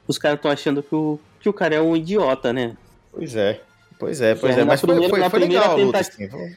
Os 0.07 0.17
caras 0.17 0.37
estão 0.37 0.49
achando 0.49 0.81
que 0.81 0.95
o, 0.95 1.19
que 1.41 1.49
o 1.49 1.53
cara 1.53 1.75
é 1.75 1.81
um 1.81 1.95
idiota, 1.95 2.53
né? 2.53 2.77
Pois 3.11 3.35
é. 3.35 3.61
Pois 3.99 4.19
é, 4.21 4.35
pois 4.35 4.57
É, 4.57 4.61
é. 4.61 4.63
Mas 4.63 4.79
foi, 4.81 4.89
primeira- 4.89 5.09
foi, 5.09 5.29
foi 5.29 5.39
primeira 5.39 5.61
legal 5.63 5.77
a 5.79 5.81
luta, 5.85 5.99
assim. 5.99 6.29
Foi. 6.29 6.51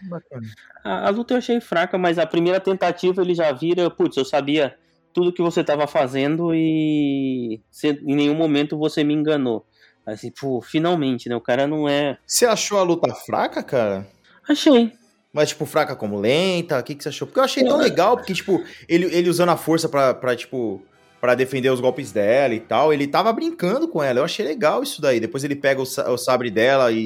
A, 0.84 1.06
a 1.06 1.10
luta 1.10 1.34
eu 1.34 1.38
achei 1.38 1.60
fraca, 1.60 1.96
mas 1.98 2.18
a 2.18 2.26
primeira 2.26 2.58
tentativa 2.60 3.20
ele 3.22 3.34
já 3.34 3.50
vira, 3.52 3.88
putz, 3.90 4.16
eu 4.16 4.24
sabia 4.24 4.76
tudo 5.12 5.32
que 5.32 5.42
você 5.42 5.64
tava 5.64 5.86
fazendo 5.86 6.54
e 6.54 7.60
em 7.84 8.14
nenhum 8.14 8.34
momento 8.34 8.76
você 8.78 9.02
me 9.02 9.14
enganou. 9.14 9.64
Assim, 10.06 10.30
pô, 10.30 10.60
finalmente, 10.62 11.28
né? 11.28 11.36
O 11.36 11.40
cara 11.40 11.66
não 11.66 11.88
é. 11.88 12.16
Você 12.26 12.46
achou 12.46 12.78
a 12.78 12.82
luta 12.82 13.12
fraca, 13.14 13.62
cara? 13.62 14.06
Achei. 14.48 14.92
Mas, 15.32 15.50
tipo, 15.50 15.66
fraca 15.66 15.94
como 15.94 16.18
lenta? 16.18 16.78
O 16.78 16.82
que, 16.82 16.94
que 16.94 17.02
você 17.02 17.10
achou? 17.10 17.26
Porque 17.26 17.38
eu 17.40 17.44
achei 17.44 17.62
tão 17.64 17.80
é- 17.80 17.84
legal, 17.84 18.16
porque, 18.16 18.32
tipo, 18.32 18.62
ele, 18.88 19.06
ele 19.14 19.28
usando 19.28 19.50
a 19.50 19.56
força 19.56 19.88
pra, 19.88 20.14
pra 20.14 20.34
tipo, 20.34 20.82
para 21.20 21.34
defender 21.34 21.70
os 21.70 21.80
golpes 21.80 22.12
dela 22.12 22.54
e 22.54 22.60
tal. 22.60 22.92
Ele 22.92 23.06
tava 23.06 23.32
brincando 23.32 23.86
com 23.88 24.02
ela. 24.02 24.20
Eu 24.20 24.24
achei 24.24 24.44
legal 24.46 24.82
isso 24.82 25.02
daí. 25.02 25.20
Depois 25.20 25.44
ele 25.44 25.54
pega 25.56 25.80
o, 25.82 25.86
sa- 25.86 26.10
o 26.10 26.16
sabre 26.16 26.50
dela 26.50 26.90
e, 26.92 26.98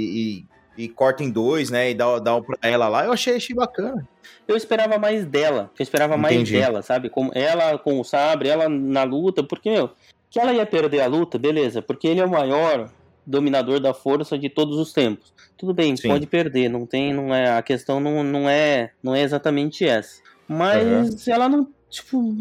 e- 0.78 0.84
e 0.84 0.88
corta 0.88 1.22
em 1.24 1.30
dois, 1.30 1.68
né? 1.70 1.90
E 1.90 1.94
dá, 1.94 2.18
dá 2.18 2.36
um 2.36 2.42
pra 2.42 2.56
ela 2.62 2.88
lá. 2.88 3.04
Eu 3.04 3.12
achei, 3.12 3.36
achei 3.36 3.54
bacana. 3.56 4.06
Eu 4.46 4.56
esperava 4.56 4.98
mais 4.98 5.24
dela. 5.26 5.70
Eu 5.78 5.82
esperava 5.82 6.16
mais 6.16 6.34
Entendi. 6.36 6.52
dela, 6.58 6.80
sabe? 6.82 7.08
Como 7.10 7.30
ela 7.34 7.76
com 7.78 7.98
o 8.00 8.04
sabre, 8.04 8.48
ela 8.48 8.68
na 8.68 9.02
luta, 9.02 9.42
porque, 9.42 9.70
meu, 9.70 9.90
que 10.30 10.38
ela 10.38 10.52
ia 10.52 10.64
perder 10.64 11.00
a 11.00 11.06
luta, 11.06 11.38
beleza, 11.38 11.82
porque 11.82 12.06
ele 12.08 12.20
é 12.20 12.24
o 12.24 12.30
maior 12.30 12.88
dominador 13.26 13.80
da 13.80 13.94
força 13.94 14.38
de 14.38 14.48
todos 14.48 14.78
os 14.78 14.92
tempos. 14.92 15.32
Tudo 15.56 15.72
bem, 15.72 15.96
Sim. 15.96 16.08
pode 16.08 16.26
perder, 16.26 16.68
não 16.68 16.86
tem, 16.86 17.12
não 17.14 17.34
é, 17.34 17.56
a 17.56 17.62
questão 17.62 18.00
não, 18.00 18.22
não 18.24 18.48
é, 18.48 18.90
não 19.02 19.14
é 19.14 19.22
exatamente 19.22 19.84
essa. 19.84 20.20
Mas 20.48 21.26
ela 21.28 21.48
não, 21.48 21.68
tipo, 21.88 22.36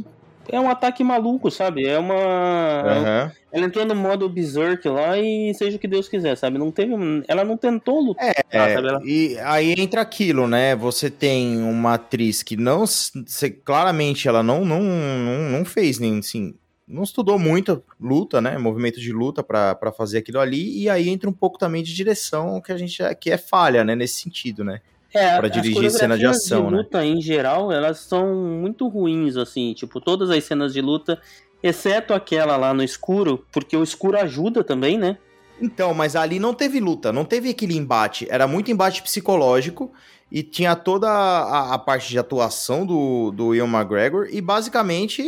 é 0.50 0.60
um 0.60 0.70
ataque 0.70 1.04
maluco, 1.04 1.52
sabe? 1.52 1.86
É 1.86 1.98
uma 2.00 2.16
Aham. 2.16 3.32
ela 3.54 3.66
entrou 3.66 3.86
no 3.86 3.96
modo 3.96 4.28
berserk 4.30 4.88
lá 4.90 5.18
e 5.20 5.54
seja 5.54 5.78
o 5.78 5.80
que 5.80 5.88
Deus 5.88 6.08
quiser, 6.10 6.36
sabe? 6.36 6.58
Não 6.58 6.72
teve, 6.72 6.94
ela 7.28 7.44
não 7.44 7.58
tentou 7.58 8.00
lutar, 8.02 8.34
É, 8.50 8.74
sabe? 8.74 8.88
Ela- 8.88 9.02
e 9.06 9.38
aí 9.40 9.76
entra 9.78 10.02
aquilo, 10.02 10.48
né? 10.48 10.76
Você 10.76 11.10
tem 11.12 11.62
uma 11.62 11.94
atriz 11.96 12.42
que 12.42 12.58
não. 12.58 12.86
se- 12.88 13.52
claramente 13.64 14.28
ela 14.28 14.42
não, 14.42 14.66
não, 14.66 14.82
não, 14.82 15.50
não 15.60 15.66
fez 15.66 16.00
nem 16.00 16.20
assim. 16.20 16.56
Não 16.92 17.04
estudou 17.04 17.40
muito 17.40 17.82
luta, 18.00 18.42
né? 18.42 18.58
Movimento 18.58 19.00
de 19.00 19.14
luta 19.14 19.42
pra 19.42 19.74
pra 19.74 19.92
fazer 19.92 20.18
aquilo 20.18 20.40
ali. 20.40 20.82
E 20.84 20.90
aí 20.90 21.08
entra 21.10 21.30
um 21.30 21.34
pouco 21.34 21.58
também 21.58 21.82
de 21.82 21.96
direção 21.96 22.60
que 22.60 22.72
a 22.72 22.78
gente 22.78 23.02
é, 23.02 23.16
que 23.16 23.32
é 23.32 23.38
falha, 23.38 23.84
né? 23.84 23.96
Nesse 23.96 24.22
sentido, 24.22 24.64
né? 24.64 24.82
É, 25.14 25.38
pra 25.38 25.48
as 25.48 25.54
dirigir 25.54 25.92
cena 25.92 26.18
de 26.18 26.26
ação, 26.26 26.70
né? 26.70 26.78
luta 26.78 27.06
em 27.06 27.22
geral, 27.22 27.72
elas 27.72 28.00
são 28.00 28.34
muito 28.34 28.88
ruins, 28.88 29.36
assim, 29.36 29.74
tipo, 29.74 30.00
todas 30.00 30.30
as 30.30 30.42
cenas 30.44 30.74
de 30.74 30.80
luta, 30.80 31.20
exceto 31.62 32.14
aquela 32.14 32.56
lá 32.56 32.74
no 32.74 32.82
escuro, 32.82 33.46
porque 33.52 33.76
o 33.76 33.84
escuro 33.84 34.18
ajuda 34.18 34.64
também, 34.64 34.98
né? 34.98 35.18
Então, 35.62 35.94
mas 35.94 36.16
ali 36.16 36.40
não 36.40 36.54
teve 36.54 36.80
luta, 36.80 37.14
não 37.14 37.24
teve 37.24 37.50
aquele 37.50 37.78
embate. 37.78 38.28
Era 38.30 38.48
muito 38.48 38.72
embate 38.72 39.04
psicológico 39.04 39.92
e 40.32 40.42
tinha 40.42 40.76
toda 40.76 41.08
a, 41.10 41.74
a 41.74 41.78
parte 41.78 42.10
de 42.10 42.18
atuação 42.18 42.86
do, 42.86 43.32
do 43.32 43.54
Ian 43.54 43.68
McGregor 43.68 44.28
e 44.32 44.42
basicamente 44.42 45.24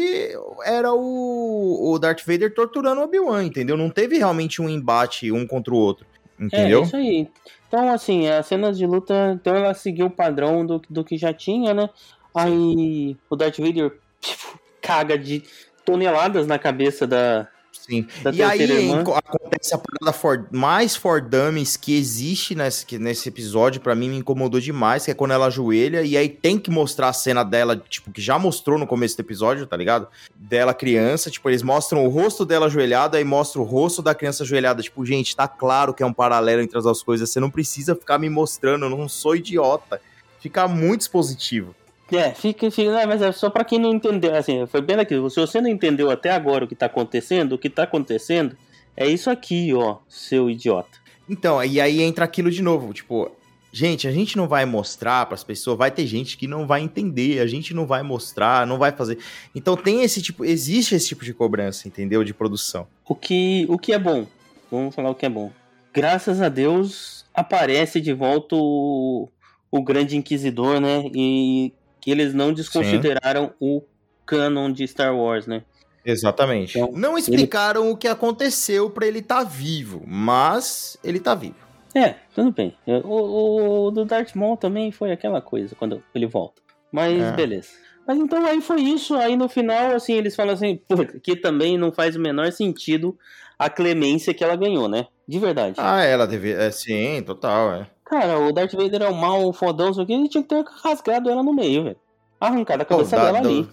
era 0.66 0.92
o, 0.94 1.92
o 1.94 2.00
Darth 2.00 2.22
Vader 2.26 2.54
torturando 2.54 3.02
o 3.02 3.04
Obi-Wan, 3.04 3.44
entendeu? 3.44 3.78
Não 3.78 3.90
teve 3.90 4.18
realmente 4.18 4.62
um 4.62 4.70
embate 4.70 5.32
um 5.32 5.46
contra 5.46 5.74
o 5.74 5.78
outro, 5.78 6.06
É, 6.40 6.46
entendeu? 6.46 6.82
isso 6.82 6.96
aí. 6.96 7.30
Então, 7.68 7.92
assim, 7.92 8.28
as 8.28 8.46
cenas 8.46 8.78
de 8.78 8.86
luta, 8.86 9.34
então 9.40 9.56
ela 9.56 9.74
seguiu 9.74 10.06
o 10.08 10.12
padrão 10.12 10.66
do, 10.66 10.82
do 10.90 11.04
que 11.04 11.18
já 11.18 11.34
tinha, 11.34 11.74
né? 11.74 11.90
Aí 12.34 13.18
o 13.30 13.36
Darth 13.36 13.58
Vader 13.60 14.00
tipo, 14.22 14.60
caga 14.82 15.18
de 15.18 15.44
toneladas 15.86 16.48
na 16.48 16.58
cabeça 16.58 17.06
da, 17.06 17.48
Sim. 17.88 18.08
da 18.22 18.32
E 18.32 18.42
aí 18.42 18.62
irmã. 18.62 19.02
acontece 19.02 19.74
a 19.76 19.78
parada 19.78 20.18
for- 20.18 20.48
mais 20.52 20.96
for 20.96 21.20
dummies 21.22 21.76
que 21.76 21.98
existe 21.98 22.56
nesse, 22.56 22.86
que 22.86 22.98
nesse 22.98 23.28
episódio, 23.28 23.82
pra 23.82 23.94
mim 23.94 24.10
me 24.10 24.18
incomodou 24.18 24.60
demais, 24.60 25.04
que 25.06 25.12
é 25.12 25.14
quando 25.14 25.32
ela 25.32 25.48
ajoelha 25.48 26.02
e 26.02 26.16
aí 26.16 26.30
tem 26.30 26.58
que 26.58 26.72
mostrar 26.72 27.10
a 27.10 27.14
cena 27.14 27.44
dela, 27.44 27.76
tipo, 27.90 28.10
que 28.12 28.22
já 28.22 28.40
mostrou 28.40 28.80
no 28.80 28.88
começo 28.88 29.18
do 29.18 29.20
episódio, 29.20 29.68
tá 29.68 29.76
ligado? 29.76 30.08
Dela 30.36 30.74
criança, 30.74 31.30
tipo, 31.30 31.50
eles 31.50 31.62
mostram 31.62 32.06
o 32.06 32.10
rosto 32.10 32.46
dela 32.46 32.68
ajoelhada 32.68 33.20
e 33.20 33.24
mostram 33.24 33.64
o 33.64 33.66
rosto 33.66 34.02
da 34.02 34.16
criança 34.16 34.44
ajoelhada. 34.44 34.82
Tipo, 34.82 35.06
gente, 35.06 35.36
tá 35.36 35.48
claro 35.48 35.94
que 35.94 36.02
é 36.02 36.06
um 36.06 36.14
paralelo 36.14 36.62
entre 36.62 36.78
as 36.78 36.86
duas 36.86 37.04
coisas, 37.04 37.30
você 37.30 37.40
não 37.40 37.50
precisa 37.50 37.96
ficar 37.96 38.18
me 38.18 38.30
mostrando, 38.30 38.86
eu 38.86 38.90
não 38.90 39.10
sou 39.10 39.36
idiota. 39.36 40.00
Fica 40.40 40.68
muito 40.68 41.02
expositivo. 41.02 41.76
É, 42.12 42.32
fica, 42.32 42.70
fica 42.70 42.92
não, 42.92 43.08
mas 43.08 43.22
é 43.22 43.32
só 43.32 43.50
pra 43.50 43.64
quem 43.64 43.80
não 43.80 43.94
entendeu, 43.94 44.36
assim, 44.36 44.66
foi 44.68 44.82
bem 44.82 44.98
aquilo. 44.98 45.30
Se 45.30 45.40
você 45.40 45.60
não 45.62 45.70
entendeu 45.70 46.12
até 46.12 46.32
agora 46.32 46.66
o 46.66 46.68
que 46.68 46.76
tá 46.76 46.86
acontecendo, 46.86 47.54
o 47.54 47.58
que 47.58 47.70
tá 47.70 47.84
acontecendo 47.84 48.56
é 48.96 49.08
isso 49.08 49.30
aqui, 49.30 49.74
ó, 49.74 49.98
seu 50.08 50.50
idiota. 50.50 51.00
Então, 51.28 51.64
e 51.64 51.80
aí 51.80 52.02
entra 52.02 52.26
aquilo 52.26 52.52
de 52.52 52.62
novo, 52.62 52.94
tipo, 52.94 53.32
gente, 53.72 54.08
a 54.08 54.12
gente 54.12 54.38
não 54.38 54.48
vai 54.48 54.66
mostrar 54.66 55.26
pras 55.26 55.44
pessoas, 55.44 55.78
vai 55.78 55.90
ter 55.90 56.06
gente 56.06 56.38
que 56.38 56.46
não 56.46 56.68
vai 56.68 56.82
entender, 56.82 57.40
a 57.40 57.48
gente 57.48 57.74
não 57.74 57.88
vai 57.88 58.04
mostrar, 58.04 58.68
não 58.68 58.78
vai 58.78 58.92
fazer. 58.92 59.18
Então 59.56 59.76
tem 59.76 60.04
esse 60.04 60.22
tipo, 60.22 60.46
existe 60.46 60.94
esse 60.94 61.08
tipo 61.08 61.24
de 61.26 61.34
cobrança, 61.34 61.88
entendeu? 61.88 62.24
De 62.24 62.34
produção. 62.34 62.86
O 63.08 63.16
que, 63.16 63.66
o 63.70 63.80
que 63.80 63.94
é 63.94 63.98
bom, 63.98 64.28
vamos 64.70 64.94
falar 64.94 65.10
o 65.10 65.16
que 65.16 65.26
é 65.26 65.30
bom. 65.30 65.52
Graças 65.94 66.42
a 66.42 66.50
Deus 66.50 67.26
aparece 67.34 68.00
de 68.00 68.14
volta 68.14 68.56
o, 68.56 69.30
o 69.72 69.82
Grande 69.82 70.18
Inquisidor, 70.18 70.80
né? 70.80 71.10
E 71.14 71.74
que 72.04 72.12
eles 72.12 72.34
não 72.34 72.52
desconsideraram 72.52 73.54
o 73.62 73.82
canon 74.26 74.70
de 74.70 74.86
Star 74.86 75.16
Wars, 75.16 75.48
né? 75.48 75.64
Exatamente. 76.06 76.78
Então, 76.78 76.92
não 76.94 77.18
explicaram 77.18 77.90
o 77.90 77.96
que 77.96 78.10
aconteceu 78.10 78.90
pra 78.90 79.08
ele 79.08 79.20
estar 79.20 79.46
vivo, 79.46 80.04
mas 80.06 80.98
ele 81.02 81.18
tá 81.18 81.34
vivo. 81.34 81.56
É, 81.96 82.16
tudo 82.36 82.52
bem. 82.52 82.76
O, 83.06 83.88
o 83.88 83.92
do 83.92 84.04
Darth 84.04 84.36
Maul 84.36 84.58
também 84.58 84.92
foi 84.92 85.14
aquela 85.14 85.42
coisa 85.42 85.76
quando 85.76 86.04
ele 86.14 86.26
volta. 86.26 86.62
Mas 86.92 87.22
É. 87.22 87.32
beleza. 87.32 87.70
Mas 88.06 88.20
então 88.20 88.46
aí 88.46 88.60
foi 88.60 88.82
isso. 88.82 89.16
Aí 89.16 89.38
no 89.38 89.48
final, 89.48 89.96
assim, 89.96 90.14
eles 90.14 90.36
falam 90.36 90.54
assim, 90.54 90.76
pô, 90.76 91.06
que 91.06 91.38
também 91.38 91.78
não 91.78 91.90
faz 91.90 92.18
o 92.18 92.20
menor 92.20 92.52
sentido 92.52 93.18
a 93.58 93.70
clemência 93.70 94.34
que 94.34 94.44
ela 94.44 94.58
ganhou, 94.58 94.90
né? 94.90 95.08
De 95.26 95.40
verdade. 95.40 95.76
Ah, 95.78 96.04
ela 96.04 96.28
deve, 96.28 96.52
é, 96.52 96.70
sim, 96.70 97.24
total, 97.26 97.74
é. 97.74 97.88
Cara, 98.06 98.40
o 98.40 98.52
Darth 98.52 98.74
Vader 98.74 99.02
é 99.04 99.08
o 99.10 99.14
mal, 99.16 99.52
fodão, 99.54 99.92
isso 99.92 100.02
aqui, 100.02 100.14
ele 100.14 100.28
tinha 100.30 100.44
que 100.44 100.50
ter 100.50 100.64
rasgado 100.84 101.30
ela 101.30 101.42
no 101.44 101.54
meio, 101.54 101.84
velho. 101.86 101.98
Arrancado 102.40 102.84
a 102.84 102.86
cabeça 102.86 103.12
Pô, 103.12 103.16
dá- 103.16 103.32
dela 103.32 103.42
dá- 103.42 103.50
ali. 103.50 103.68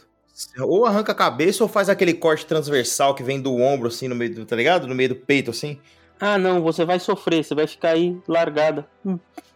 Ou 0.61 0.87
arranca 0.87 1.13
a 1.13 1.15
cabeça 1.15 1.63
ou 1.65 1.69
faz 1.69 1.89
aquele 1.89 2.15
corte 2.15 2.47
transversal 2.47 3.15
que 3.15 3.23
vem 3.23 3.41
do 3.41 3.55
ombro, 3.57 3.89
assim, 3.89 4.09
no 4.09 4.15
meio 4.15 4.35
do, 4.35 4.47
tá 4.47 4.57
ligado? 4.57 4.87
No 4.87 4.95
meio 4.95 5.11
do 5.11 5.17
peito, 5.17 5.51
assim. 5.51 5.79
Ah, 6.19 6.39
não, 6.39 6.63
você 6.63 6.85
vai 6.85 6.99
sofrer, 6.99 7.45
você 7.45 7.55
vai 7.55 7.67
ficar 7.67 7.91
aí 7.91 8.17
largada. 8.29 8.87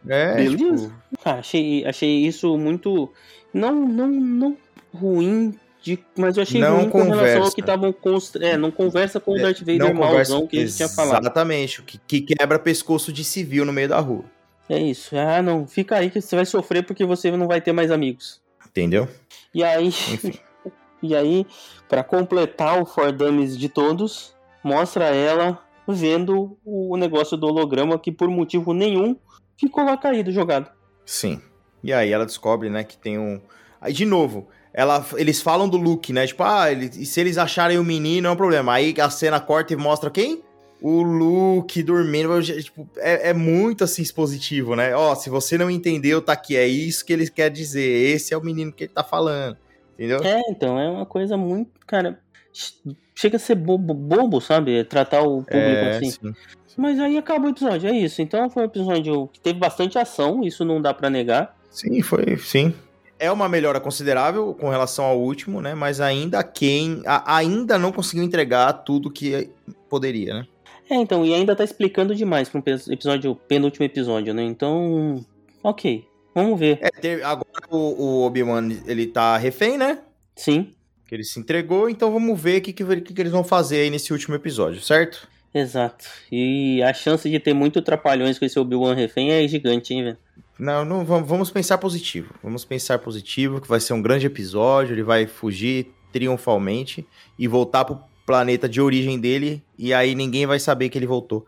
É, 0.07 0.35
Beleza. 0.35 0.57
tipo, 0.89 0.93
Ah, 1.25 1.35
achei, 1.35 1.85
achei 1.87 2.27
isso 2.27 2.59
muito. 2.59 3.11
Não, 3.53 3.73
não, 3.87 4.09
não 4.09 4.57
ruim, 4.93 5.55
de, 5.83 5.99
mas 6.19 6.37
eu 6.37 6.43
achei 6.43 6.61
Não 6.61 6.77
ruim 6.81 6.91
com 6.91 6.99
relação 7.03 7.21
ao 7.21 7.27
conversa. 7.35 7.55
que 7.55 7.61
estavam. 7.61 7.93
Const... 7.93 8.37
É, 8.37 8.57
não 8.57 8.71
conversa 8.71 9.21
com 9.21 9.33
o 9.33 9.37
Darth 9.41 9.61
Vader 9.61 9.79
não 9.79 9.93
conversa, 9.95 10.33
malzão 10.33 10.47
que 10.47 10.59
a 10.59 10.61
gente 10.67 10.77
tinha 10.77 10.89
falado. 10.89 11.23
Exatamente, 11.23 11.83
que, 11.83 11.99
que 11.99 12.21
quebra 12.23 12.59
pescoço 12.59 13.13
de 13.13 13.23
civil 13.25 13.65
no 13.65 13.73
meio 13.73 13.89
da 13.89 14.01
rua. 14.01 14.25
É 14.69 14.79
isso. 14.79 15.17
Ah, 15.17 15.43
não, 15.43 15.67
fica 15.67 15.97
aí 15.97 16.11
que 16.11 16.21
você 16.21 16.37
vai 16.37 16.47
sofrer 16.47 16.85
porque 16.85 17.05
você 17.05 17.31
não 17.31 17.47
vai 17.47 17.61
ter 17.61 17.73
mais 17.73 17.91
amigos. 17.91 18.43
Entendeu? 18.67 19.09
E 19.55 19.63
aí, 19.63 19.89
Enfim. 19.89 20.39
e 21.03 21.15
aí, 21.15 21.47
para 21.89 22.03
completar 22.03 22.81
o 22.81 22.87
For 22.87 23.13
Dummies 23.13 23.57
de 23.59 23.69
todos, 23.69 24.35
mostra 24.63 25.07
ela 25.07 25.61
vendo 25.87 26.57
o 26.65 26.97
negócio 26.97 27.37
do 27.37 27.47
holograma 27.47 27.99
que 27.99 28.11
por 28.11 28.29
motivo 28.29 28.73
nenhum 28.73 29.17
ficou 29.59 29.85
lá 29.85 29.97
caído, 29.97 30.33
jogado. 30.33 30.71
Sim. 31.05 31.41
E 31.83 31.93
aí 31.93 32.11
ela 32.11 32.25
descobre, 32.25 32.71
né, 32.71 32.83
que 32.83 32.97
tem 32.97 33.19
um. 33.19 33.41
Aí, 33.81 33.93
de 33.93 34.07
novo, 34.07 34.49
ela, 34.73 35.05
eles 35.17 35.43
falam 35.43 35.69
do 35.69 35.77
Luke, 35.77 36.13
né? 36.13 36.27
Tipo, 36.27 36.43
ah, 36.43 36.71
ele, 36.73 36.87
e 36.87 37.05
se 37.05 37.21
eles 37.21 37.37
acharem 37.37 37.79
o 37.79 37.85
menino, 37.85 38.27
é 38.27 38.31
um 38.31 38.37
problema. 38.37 38.73
Aí 38.73 38.95
a 38.99 39.11
cena 39.11 39.39
corta 39.39 39.73
e 39.73 39.77
mostra 39.77 40.11
quem? 40.11 40.43
O 40.87 41.01
Luke 41.03 41.83
dormindo. 41.83 42.43
Tipo, 42.43 42.87
é, 42.99 43.31
é 43.31 43.33
muito 43.33 43.85
assim 43.85 44.03
expositivo, 44.03 44.77
né? 44.77 44.95
Ó, 44.95 45.15
se 45.15 45.31
você 45.31 45.57
não 45.57 45.71
entendeu, 45.71 46.21
tá 46.21 46.35
aqui. 46.35 46.57
É 46.57 46.67
isso 46.67 47.05
que 47.07 47.13
ele 47.13 47.27
quer 47.31 47.49
dizer. 47.51 47.81
Esse 48.15 48.35
é 48.35 48.37
o 48.37 48.45
menino 48.45 48.71
que 48.71 48.85
ele 48.85 48.93
tá 48.93 49.03
falando. 49.03 49.57
Entendeu? 49.95 50.19
É, 50.23 50.41
então, 50.51 50.79
é 50.79 50.91
uma 50.91 51.07
coisa 51.07 51.37
muito, 51.39 51.71
cara, 51.87 52.19
ch- 52.53 52.75
chega 53.15 53.37
a 53.37 53.39
ser 53.41 53.55
bobo, 53.55 53.95
bobo 53.95 54.41
sabe? 54.43 54.85
Tratar 54.85 55.23
o 55.23 55.39
público 55.43 55.55
É, 55.55 55.97
assim. 55.97 56.11
sim. 56.11 56.35
Mas 56.77 56.99
aí 57.01 57.17
acaba 57.17 57.47
o 57.47 57.51
episódio, 57.51 57.89
é 57.89 57.93
isso. 57.97 58.21
Então 58.21 58.51
foi 58.51 58.65
um 58.65 58.67
episódio 58.67 59.29
que 59.33 59.41
teve 59.41 59.59
bastante 59.59 59.97
ação, 59.99 60.43
isso 60.45 60.65
não 60.65 60.83
dá 60.83 60.93
pra 60.93 61.09
negar. 61.09 61.57
Sim, 61.71 62.03
foi, 62.03 62.37
sim. 62.37 62.75
É 63.19 63.31
uma 63.31 63.49
melhora 63.49 63.79
considerável 63.81 64.53
com 64.53 64.69
relação 64.69 65.05
ao 65.05 65.19
último, 65.19 65.61
né? 65.63 65.75
Mas 65.75 66.01
ainda 66.01 66.43
quem 66.43 67.01
a- 67.07 67.37
ainda 67.37 67.79
não 67.79 67.91
conseguiu 67.93 68.25
entregar 68.25 68.73
tudo 68.85 69.11
que 69.11 69.49
poderia, 69.89 70.35
né? 70.35 70.47
É, 70.89 70.97
então, 70.97 71.25
e 71.25 71.33
ainda 71.33 71.57
tá 71.57 71.65
explicando 71.65 72.15
demais 72.15 72.49
pra 72.49 72.61
um 72.61 72.93
episódio, 72.93 73.35
penúltimo 73.35 73.85
episódio, 73.87 74.35
né? 74.35 74.43
Então, 74.43 75.25
ok, 75.63 76.05
vamos 76.35 76.59
ver. 76.59 76.79
É, 76.83 76.91
ter- 76.91 77.25
agora 77.25 77.49
o, 77.71 77.77
o 77.77 78.23
Obi-Wan 78.27 78.69
ele 78.87 79.07
tá 79.07 79.37
refém, 79.37 79.79
né? 79.79 79.99
Sim, 80.37 80.73
Que 81.07 81.15
ele 81.15 81.25
se 81.25 81.39
entregou, 81.39 81.89
então 81.89 82.13
vamos 82.13 82.39
ver 82.41 82.59
o 82.59 82.63
que, 82.63 82.73
que, 82.73 82.85
que 82.85 83.21
eles 83.23 83.33
vão 83.33 83.45
fazer 83.45 83.79
aí 83.81 83.91
nesse 83.91 84.13
último 84.13 84.35
episódio, 84.35 84.81
certo? 84.81 85.27
exato. 85.55 86.05
E 86.33 86.83
a 86.83 86.93
chance 86.93 87.31
de 87.31 87.39
ter 87.39 87.55
muito 87.55 87.81
trapalhões 87.81 88.39
com 88.39 88.45
esse 88.45 88.59
Obi-Wan 88.59 88.95
refém 88.95 89.31
é 89.31 89.47
gigante, 89.47 89.95
hein, 89.95 90.03
velho? 90.03 90.19
Não, 90.59 90.85
não 90.85 91.05
vamos, 91.05 91.29
vamos 91.29 91.51
pensar 91.51 91.79
positivo. 91.79 92.35
Vamos 92.43 92.65
pensar 92.65 92.99
positivo, 92.99 93.61
que 93.61 93.69
vai 93.69 93.79
ser 93.81 93.93
um 93.93 94.03
grande 94.03 94.27
episódio, 94.27 94.93
ele 94.95 95.03
vai 95.05 95.27
fugir 95.29 95.93
triunfalmente 96.13 97.07
e 97.39 97.47
voltar 97.47 97.85
pro 97.85 98.01
planeta 98.27 98.69
de 98.69 98.81
origem 98.81 99.19
dele, 99.19 99.63
e 99.79 99.93
aí 99.93 100.15
ninguém 100.15 100.47
vai 100.47 100.59
saber 100.59 100.89
que 100.89 100.99
ele 100.99 101.07
voltou. 101.07 101.47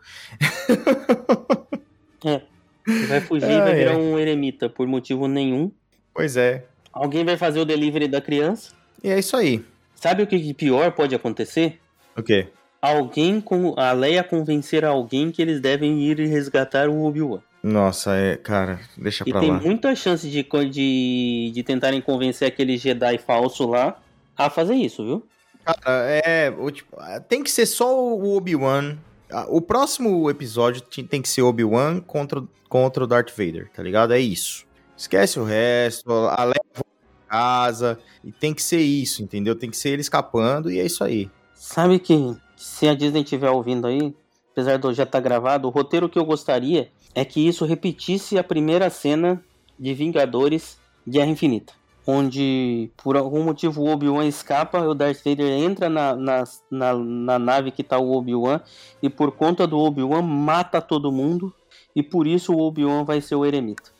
Ele 2.87 3.05
vai 3.07 3.21
fugir 3.21 3.49
e 3.49 3.53
Ah, 3.55 3.63
vai 3.63 3.71
é. 3.73 3.75
virar 3.75 3.97
um 3.97 4.17
eremita 4.17 4.69
por 4.69 4.87
motivo 4.87 5.27
nenhum. 5.27 5.71
Pois 6.13 6.37
é. 6.37 6.65
Alguém 6.93 7.23
vai 7.25 7.37
fazer 7.37 7.59
o 7.59 7.65
delivery 7.65 8.07
da 8.07 8.21
criança. 8.21 8.73
E 9.03 9.09
é 9.09 9.19
isso 9.19 9.35
aí. 9.35 9.63
Sabe 9.95 10.23
o 10.23 10.27
que 10.27 10.37
de 10.39 10.53
pior 10.53 10.91
pode 10.91 11.13
acontecer? 11.13 11.79
O 12.15 12.23
quê? 12.23 12.47
Alguém 12.81 13.41
com 13.41 13.73
a 13.77 13.91
Leia 13.91 14.23
convencer 14.23 14.85
alguém 14.85 15.31
que 15.31 15.41
eles 15.41 15.59
devem 15.59 15.99
ir 16.01 16.17
resgatar 16.27 16.87
o 16.89 17.03
Obi-Wan. 17.05 17.41
Nossa, 17.61 18.15
é, 18.15 18.37
cara, 18.37 18.79
deixa 18.95 19.23
E 19.27 19.31
pra 19.31 19.41
tem 19.41 19.51
lá. 19.51 19.59
muita 19.59 19.93
chance 19.95 20.29
de, 20.29 20.45
de, 20.69 21.51
de 21.53 21.63
tentarem 21.63 21.99
convencer 21.99 22.47
aquele 22.47 22.77
Jedi 22.77 23.17
falso 23.17 23.67
lá 23.67 23.99
a 24.37 24.49
fazer 24.49 24.75
isso, 24.75 25.03
viu? 25.03 25.27
Cara, 25.67 26.05
é. 26.25 26.51
tipo, 26.71 26.95
tem 27.27 27.43
que 27.43 27.51
ser 27.51 27.65
só 27.65 27.99
o 27.99 28.37
Obi-Wan. 28.37 28.97
Ah, 29.29 29.45
O 29.49 29.59
próximo 29.61 30.29
episódio 30.29 30.81
tem 30.81 31.21
que 31.21 31.27
ser 31.27 31.41
Obi-Wan 31.41 31.99
contra, 31.99 32.41
contra 32.69 33.03
o 33.03 33.07
Darth 33.07 33.31
Vader, 33.31 33.69
tá 33.75 33.83
ligado? 33.83 34.13
É 34.13 34.19
isso. 34.19 34.65
Esquece 34.95 35.39
o 35.39 35.43
resto, 35.43 36.11
a 36.11 36.45
pra 36.73 36.83
casa. 37.27 37.99
E 38.23 38.31
tem 38.31 38.53
que 38.53 38.63
ser 38.63 38.79
isso, 38.79 39.21
entendeu? 39.21 39.55
Tem 39.55 39.69
que 39.69 39.77
ser 39.77 39.89
ele 39.89 40.01
escapando 40.01 40.71
e 40.71 40.79
é 40.79 40.85
isso 40.85 41.03
aí. 41.03 41.29
Sabe 41.53 41.99
que 41.99 42.35
se 42.55 42.87
a 42.87 42.95
Disney 42.95 43.23
estiver 43.23 43.49
ouvindo 43.49 43.87
aí, 43.87 44.15
apesar 44.51 44.79
eu 44.81 44.93
já 44.93 45.03
estar 45.03 45.19
gravado, 45.19 45.67
o 45.67 45.71
roteiro 45.71 46.07
que 46.07 46.17
eu 46.17 46.25
gostaria 46.25 46.89
é 47.13 47.25
que 47.25 47.45
isso 47.45 47.65
repetisse 47.65 48.37
a 48.37 48.43
primeira 48.43 48.89
cena 48.89 49.43
de 49.77 49.93
Vingadores 49.93 50.79
Guerra 51.05 51.29
Infinita. 51.29 51.73
Onde, 52.09 52.89
por 52.95 53.17
algum 53.17 53.43
motivo, 53.43 53.81
o 53.81 53.89
Obi-Wan 53.89 54.25
escapa, 54.25 54.79
o 54.79 54.95
Darth 54.95 55.21
Vader 55.25 55.51
entra 55.51 55.89
na, 55.89 56.15
na, 56.15 56.43
na, 56.71 56.93
na 56.95 57.37
nave 57.37 57.69
que 57.69 57.83
tá 57.83 57.99
o 57.99 58.15
Obi-Wan, 58.15 58.61
e 59.03 59.09
por 59.09 59.33
conta 59.33 59.67
do 59.67 59.77
Obi-Wan 59.77 60.21
mata 60.21 60.79
todo 60.79 61.11
mundo, 61.11 61.53
e 61.93 62.01
por 62.01 62.25
isso 62.25 62.53
o 62.53 62.61
Obi-Wan 62.61 63.03
vai 63.03 63.19
ser 63.19 63.35
o 63.35 63.45
eremita. 63.45 63.91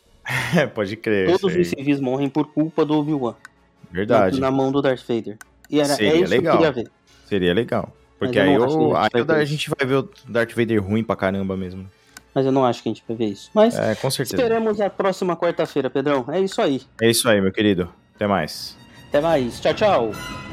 É, 0.55 0.65
pode 0.67 0.95
crer. 0.95 1.37
Todos 1.37 1.53
aí. 1.53 1.61
os 1.61 1.67
civis 1.67 1.99
morrem 1.99 2.29
por 2.29 2.47
culpa 2.47 2.85
do 2.85 2.97
Obi-Wan, 2.97 3.35
Verdade. 3.91 4.39
na, 4.39 4.49
na 4.49 4.55
mão 4.55 4.71
do 4.71 4.81
Darth 4.81 5.05
Vader. 5.05 5.37
E 5.69 5.81
era, 5.81 5.91
é 5.91 5.95
Seria 5.97 6.15
isso 6.15 6.29
legal. 6.29 6.57
que 6.57 6.63
eu 6.63 6.71
queria 6.71 6.83
ver. 6.83 6.91
Seria 7.25 7.53
legal. 7.53 7.93
Porque 8.17 8.39
eu 8.39 8.41
aí, 8.41 8.53
eu, 8.53 8.95
a 8.95 9.09
aí 9.13 9.23
ver 9.23 9.35
a 9.35 9.45
gente 9.45 9.69
vai 9.69 9.85
ver 9.85 9.95
o 9.95 10.09
Darth 10.27 10.53
Vader 10.53 10.81
ruim 10.81 11.03
pra 11.03 11.15
caramba 11.15 11.57
mesmo. 11.57 11.89
Mas 12.37 12.45
eu 12.45 12.51
não 12.51 12.63
acho 12.63 12.83
que 12.83 12.89
a 12.89 12.91
gente 12.93 13.03
vai 13.07 13.17
ver 13.17 13.25
isso. 13.29 13.49
Mas 13.51 13.75
É, 13.75 13.95
com 13.95 14.11
certeza. 14.11 14.39
esperemos 14.39 14.79
a 14.79 14.91
próxima 14.91 15.35
quarta-feira, 15.35 15.89
Pedrão. 15.89 16.23
É 16.31 16.39
isso 16.39 16.61
aí. 16.61 16.83
É 17.01 17.09
isso 17.09 17.27
aí, 17.27 17.41
meu 17.41 17.51
querido. 17.51 17.91
Até 18.13 18.27
mais. 18.27 18.77
Até 19.09 19.19
mais. 19.19 19.59
Tchau, 19.59 19.73
tchau. 19.73 20.46